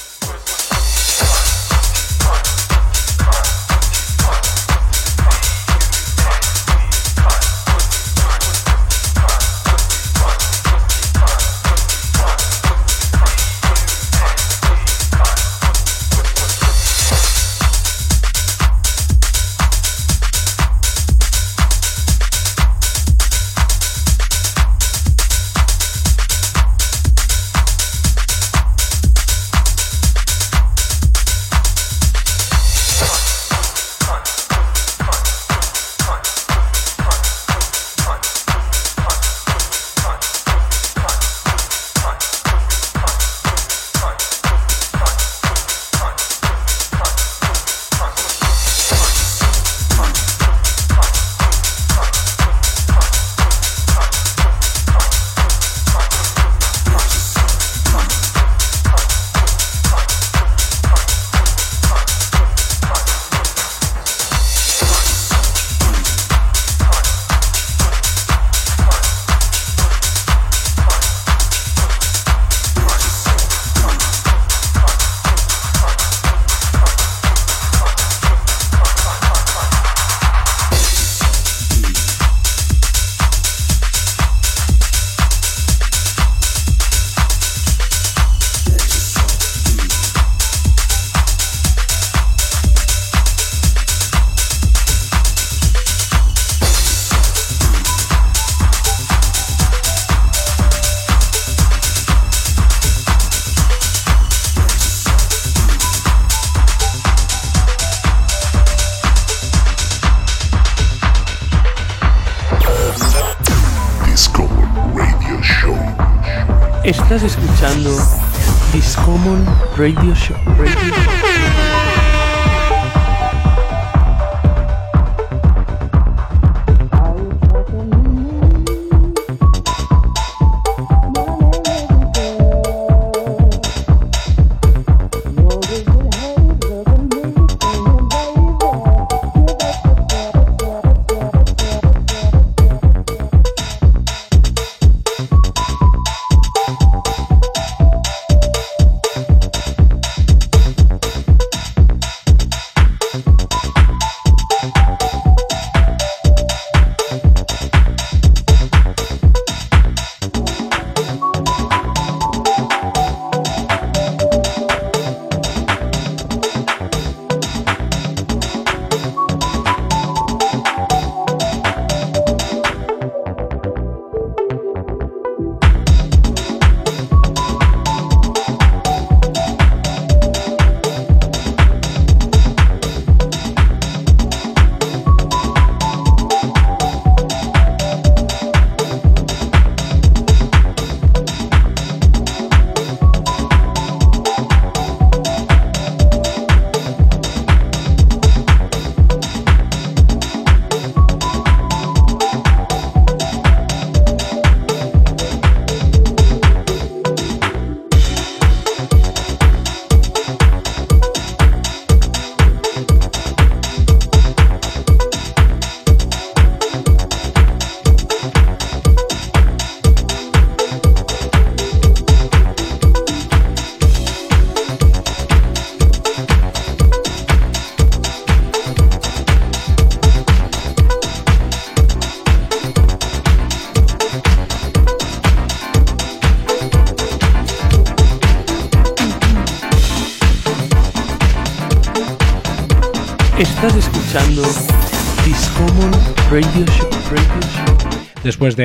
Radio 119.79 120.13
Show. 120.13 120.38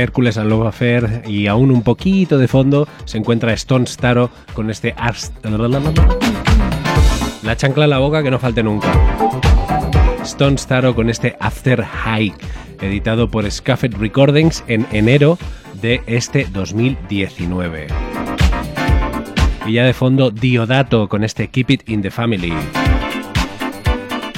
Hércules 0.02 0.38
and 0.38 0.50
Love 0.50 0.66
Affair 0.66 1.22
y 1.26 1.46
aún 1.46 1.70
un 1.70 1.82
poquito 1.82 2.38
de 2.38 2.48
fondo, 2.48 2.88
se 3.04 3.18
encuentra 3.18 3.52
Stone 3.52 3.86
Staro 3.86 4.30
con 4.52 4.70
este 4.70 4.94
Ars... 4.96 5.32
La 7.42 7.56
chancla 7.56 7.84
en 7.84 7.90
la 7.90 7.98
boca 7.98 8.22
que 8.22 8.30
no 8.30 8.38
falte 8.38 8.62
nunca. 8.62 8.92
Stone 10.22 10.56
Staro 10.56 10.94
con 10.94 11.10
este 11.10 11.36
After 11.40 11.84
High, 11.84 12.32
editado 12.80 13.28
por 13.28 13.50
Scuffed 13.50 13.94
Recordings 13.98 14.64
en 14.66 14.86
enero 14.92 15.38
de 15.82 16.02
este 16.06 16.46
2019. 16.50 17.88
Y 19.66 19.72
ya 19.74 19.84
de 19.84 19.92
fondo 19.92 20.30
Diodato 20.30 21.08
con 21.08 21.24
este 21.24 21.48
Keep 21.48 21.70
It 21.70 21.88
in 21.88 22.02
the 22.02 22.10
Family. 22.10 22.52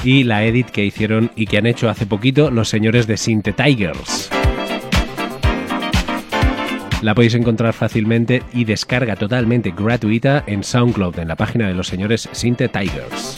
Y 0.03 0.23
la 0.23 0.43
edit 0.43 0.67
que 0.67 0.85
hicieron 0.85 1.31
y 1.35 1.47
que 1.47 1.57
han 1.57 1.65
hecho 1.65 1.89
hace 1.89 2.05
poquito 2.05 2.51
los 2.51 2.69
señores 2.69 3.07
de 3.07 3.17
Sinte 3.17 3.53
Tigers. 3.53 4.29
La 7.01 7.13
podéis 7.13 7.35
encontrar 7.35 7.73
fácilmente 7.73 8.41
y 8.53 8.65
descarga 8.65 9.15
totalmente 9.15 9.71
gratuita 9.75 10.43
en 10.47 10.63
SoundCloud, 10.63 11.19
en 11.19 11.27
la 11.27 11.35
página 11.35 11.67
de 11.67 11.75
los 11.75 11.87
señores 11.87 12.27
Sinte 12.31 12.67
Tigers. 12.69 13.35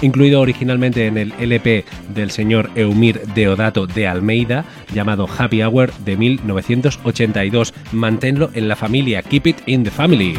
Incluido 0.00 0.40
originalmente 0.40 1.06
en 1.06 1.18
el 1.18 1.32
LP 1.38 1.84
del 2.14 2.30
señor 2.30 2.70
Eumir 2.76 3.20
Deodato 3.34 3.86
de 3.86 4.06
Almeida, 4.06 4.64
llamado 4.94 5.28
Happy 5.28 5.62
Hour 5.62 5.92
de 6.04 6.16
1982. 6.16 7.74
Manténlo 7.92 8.50
en 8.54 8.68
la 8.68 8.76
familia, 8.76 9.22
keep 9.22 9.46
it 9.46 9.56
in 9.66 9.84
the 9.84 9.90
family. 9.90 10.34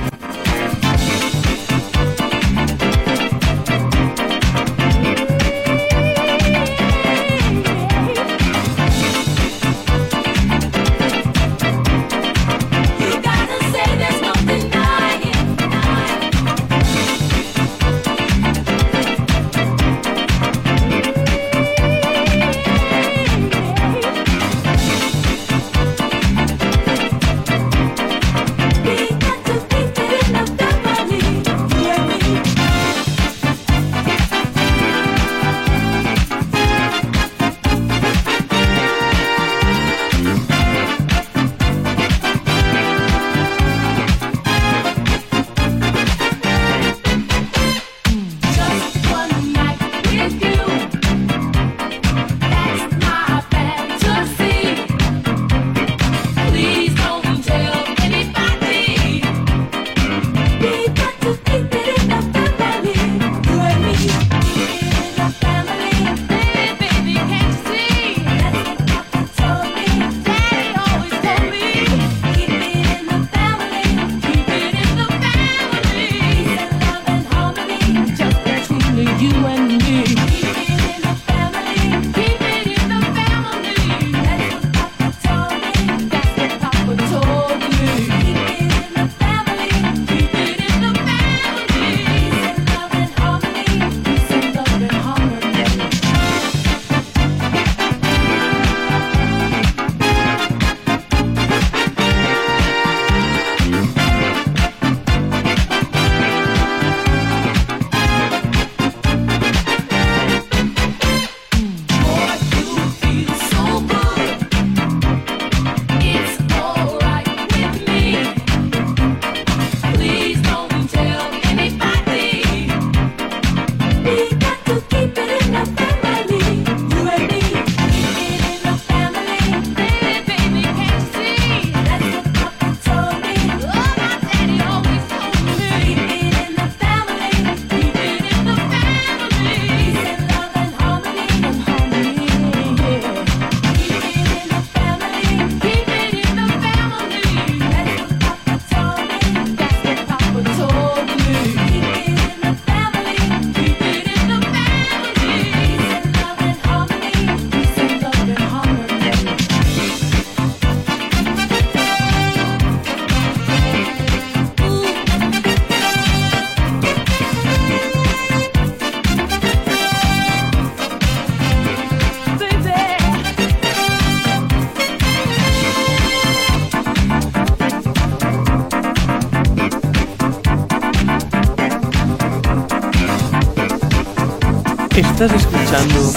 Estás 185.22 185.42
escuchando 185.42 186.14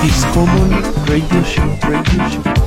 Discommon 0.00 0.70
Radio 1.08 1.42
Show. 1.42 1.76
Radio 1.82 2.28
Show. 2.30 2.57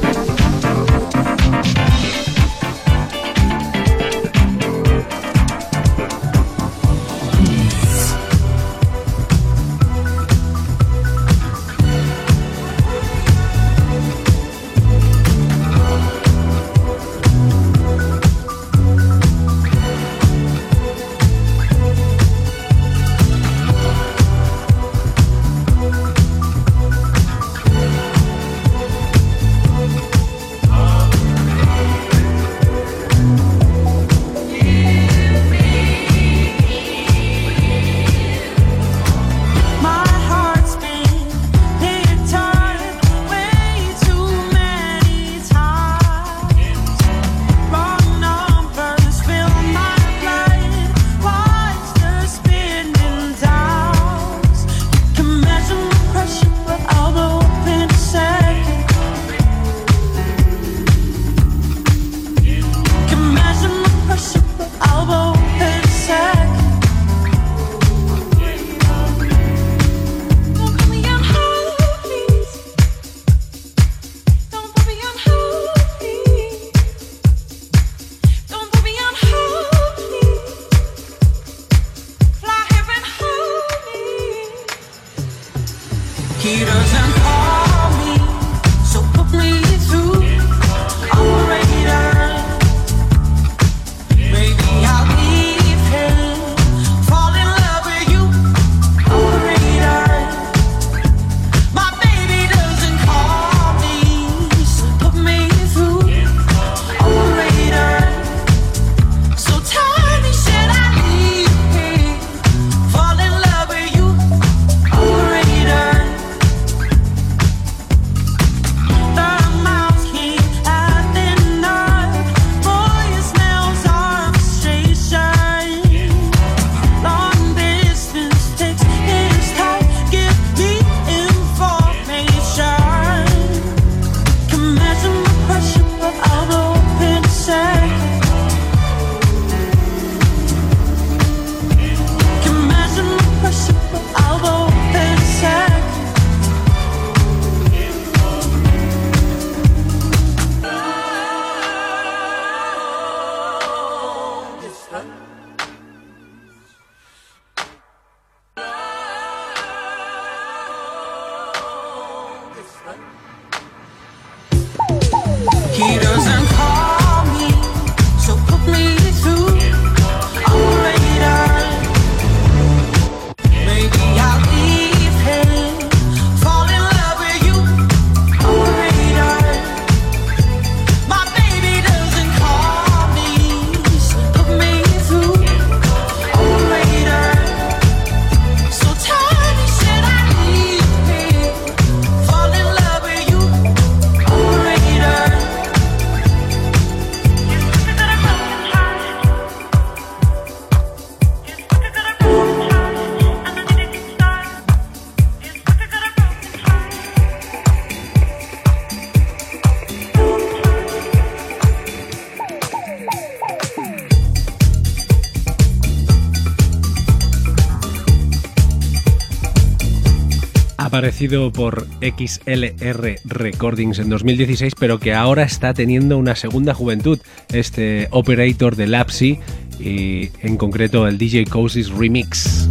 Aparecido 220.91 221.53
por 221.53 221.87
XLR 222.01 223.15
Recordings 223.23 223.99
en 223.99 224.09
2016, 224.09 224.73
pero 224.77 224.99
que 224.99 225.13
ahora 225.13 225.43
está 225.43 225.73
teniendo 225.73 226.17
una 226.17 226.35
segunda 226.35 226.73
juventud, 226.73 227.17
este 227.53 228.09
operator 228.11 228.75
de 228.75 228.87
Lapsy 228.87 229.39
y 229.79 230.31
en 230.41 230.57
concreto 230.57 231.07
el 231.07 231.17
DJ 231.17 231.45
Cozy's 231.45 231.91
Remix. 231.91 232.67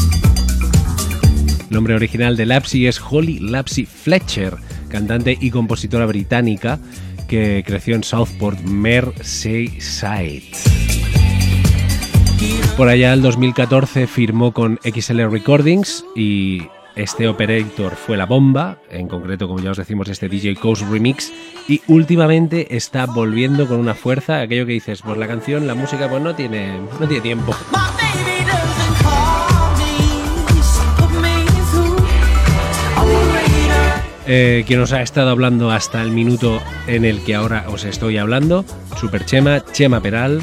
El 1.71 1.71
nombre 1.71 1.95
original 1.95 2.37
de 2.37 2.45
Lapsy 2.45 2.87
es 2.87 3.01
Holly 3.01 3.39
Lapsy 3.39 3.87
Fletcher, 3.87 4.55
cantante 4.91 5.39
y 5.41 5.51
compositora 5.51 6.05
británica 6.05 6.79
que 7.27 7.64
creció 7.66 7.95
en 7.95 8.05
Southport, 8.05 8.61
Merseyside. 8.61 10.43
Por 12.77 12.89
allá, 12.89 13.14
el 13.14 13.23
2014, 13.23 14.07
firmó 14.07 14.53
con 14.53 14.79
XL 14.85 15.23
Recordings 15.31 16.05
y 16.14 16.64
este 16.97 17.28
operator 17.28 17.95
fue 17.95 18.16
la 18.16 18.26
bomba, 18.26 18.78
en 18.91 19.09
concreto, 19.09 19.49
como 19.49 19.61
ya 19.61 19.70
os 19.70 19.76
decimos, 19.76 20.09
este 20.09 20.28
DJ 20.28 20.57
Coast 20.57 20.82
Remix, 20.91 21.32
y 21.68 21.80
últimamente 21.86 22.76
está 22.76 23.07
volviendo 23.07 23.66
con 23.66 23.78
una 23.78 23.95
fuerza, 23.95 24.41
aquello 24.41 24.66
que 24.66 24.72
dices, 24.72 25.03
pues 25.03 25.16
la 25.16 25.26
canción, 25.26 25.66
la 25.66 25.74
música, 25.74 26.09
pues 26.09 26.22
no 26.22 26.34
tiene, 26.34 26.78
no 26.99 27.07
tiene 27.07 27.20
tiempo. 27.20 27.55
Eh, 34.32 34.62
quien 34.64 34.78
os 34.78 34.93
ha 34.93 35.03
estado 35.03 35.30
hablando 35.30 35.72
hasta 35.72 36.01
el 36.03 36.12
minuto 36.12 36.61
en 36.86 37.05
el 37.05 37.24
que 37.24 37.34
ahora 37.34 37.64
os 37.68 37.84
estoy 37.84 38.16
hablando, 38.16 38.64
Super 38.97 39.24
Chema, 39.24 39.64
Chema 39.72 40.01
Peral. 40.01 40.41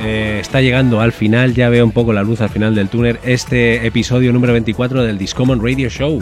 Eh, 0.00 0.38
está 0.40 0.60
llegando 0.60 1.00
al 1.00 1.12
final, 1.12 1.54
ya 1.54 1.68
veo 1.68 1.84
un 1.84 1.92
poco 1.92 2.12
la 2.12 2.22
luz 2.22 2.40
al 2.40 2.48
final 2.48 2.74
del 2.74 2.88
túnel, 2.88 3.18
este 3.22 3.86
episodio 3.86 4.32
número 4.32 4.52
24 4.52 5.02
del 5.02 5.18
Discommon 5.18 5.62
Radio 5.62 5.88
Show. 5.88 6.20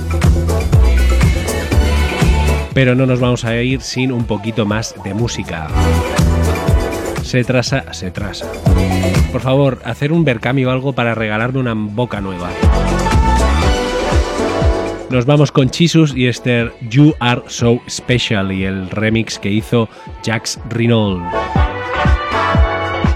Pero 2.75 2.95
no 2.95 3.07
nos 3.07 3.21
vamos 3.21 3.45
a 3.45 3.61
ir 3.63 3.81
sin 3.81 4.13
un 4.13 4.25
poquito 4.25 4.67
más 4.67 4.95
de 5.05 5.15
música. 5.15 5.69
Se 7.23 7.45
trasa, 7.45 7.93
se 7.93 8.11
trasa. 8.11 8.51
Por 9.33 9.41
favor, 9.41 9.81
hacer 9.85 10.13
un 10.13 10.25
vercambio 10.25 10.69
o 10.69 10.73
algo 10.73 10.93
para 10.93 11.15
regalarme 11.15 11.61
una 11.61 11.75
boca 11.75 12.21
nueva. 12.21 12.51
Nos 15.11 15.25
vamos 15.25 15.53
con 15.53 15.71
Chisus 15.71 16.15
y 16.17 16.27
Esther 16.27 16.73
You 16.89 17.15
Are 17.21 17.43
So 17.47 17.81
Special 17.89 18.53
y 18.53 18.65
el 18.65 18.91
remix 18.91 19.39
que 19.39 19.51
hizo 19.51 19.89
Jax 20.25 20.59
Rinold. 20.69 21.23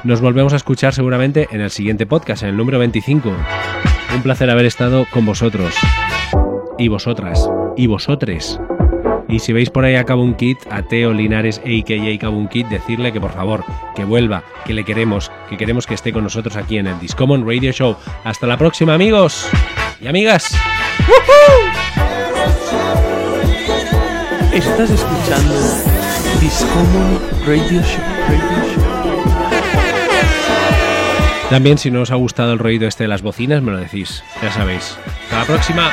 Nos 0.04 0.20
volvemos 0.20 0.52
a 0.52 0.56
escuchar 0.56 0.94
seguramente 0.94 1.46
en 1.52 1.60
el 1.60 1.70
siguiente 1.70 2.06
podcast, 2.06 2.42
en 2.42 2.48
el 2.48 2.56
número 2.56 2.80
25. 2.80 3.32
Un 4.14 4.22
placer 4.22 4.50
haber 4.50 4.66
estado 4.66 5.06
con 5.12 5.24
vosotros. 5.24 5.76
Y 6.76 6.88
vosotras. 6.88 7.48
Y 7.76 7.86
vosotres. 7.86 8.58
Y 9.28 9.38
si 9.38 9.52
veis 9.52 9.70
por 9.70 9.84
ahí 9.84 9.94
a 9.94 10.04
Kabun 10.04 10.34
Kid, 10.34 10.56
a 10.70 10.82
Teo 10.82 11.12
Linares 11.12 11.60
a.k.a. 11.60 12.18
Kabun 12.18 12.48
Kid, 12.48 12.66
decirle 12.66 13.12
que 13.12 13.20
por 13.20 13.30
favor, 13.30 13.64
que 13.94 14.04
vuelva, 14.04 14.42
que 14.64 14.74
le 14.74 14.84
queremos, 14.84 15.30
que 15.48 15.56
queremos 15.56 15.86
que 15.86 15.94
esté 15.94 16.12
con 16.12 16.24
nosotros 16.24 16.56
aquí 16.56 16.78
en 16.78 16.88
el 16.88 16.98
Discommon 16.98 17.46
Radio 17.46 17.70
Show. 17.70 17.96
Hasta 18.24 18.48
la 18.48 18.58
próxima, 18.58 18.94
amigos 18.94 19.48
y 20.00 20.08
amigas. 20.08 20.52
Estás 24.52 24.90
escuchando 24.90 25.54
Discommon. 26.40 27.20
Radio 27.46 27.80
Show. 27.82 28.81
También 31.52 31.76
si 31.76 31.90
no 31.90 32.00
os 32.00 32.10
ha 32.10 32.14
gustado 32.14 32.54
el 32.54 32.58
ruido 32.58 32.88
este 32.88 33.04
de 33.04 33.08
las 33.08 33.20
bocinas, 33.20 33.60
me 33.60 33.72
lo 33.72 33.78
decís, 33.78 34.24
ya 34.40 34.50
sabéis. 34.50 34.96
Hasta 35.24 35.40
la 35.40 35.44
próxima. 35.44 35.92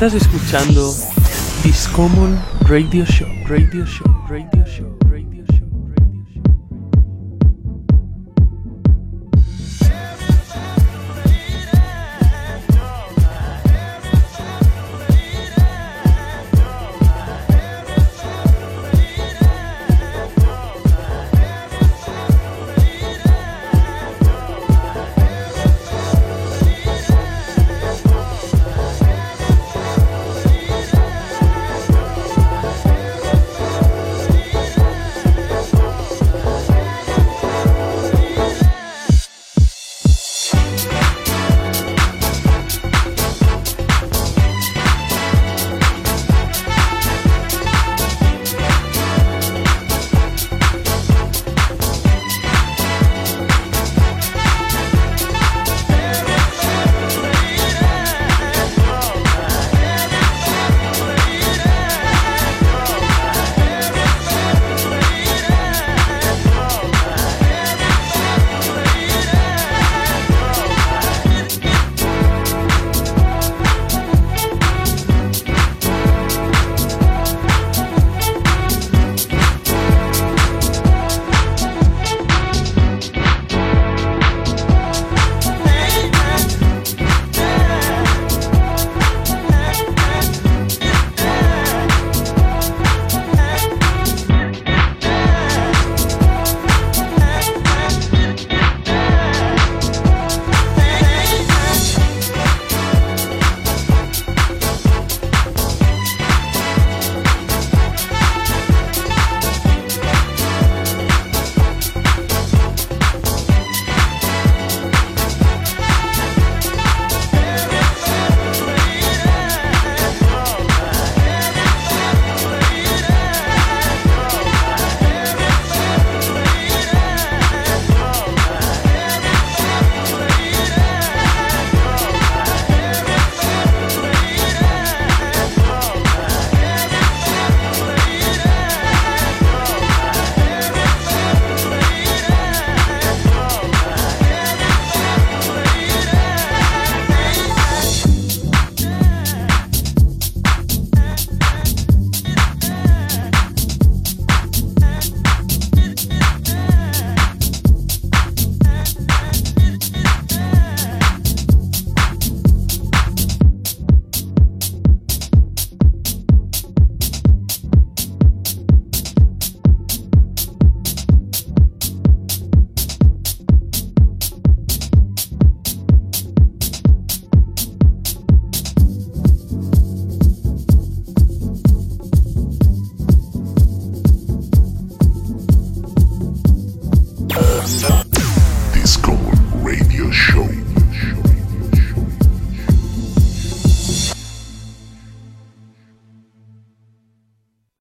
Estás 0.00 0.14
escuchando 0.14 0.94
Discommon 1.64 2.40
Radio 2.68 3.04
Show. 3.04 3.28
Radio 3.48 3.84
Show. 3.84 4.06
Radio 4.28 4.64
Show. 4.64 4.97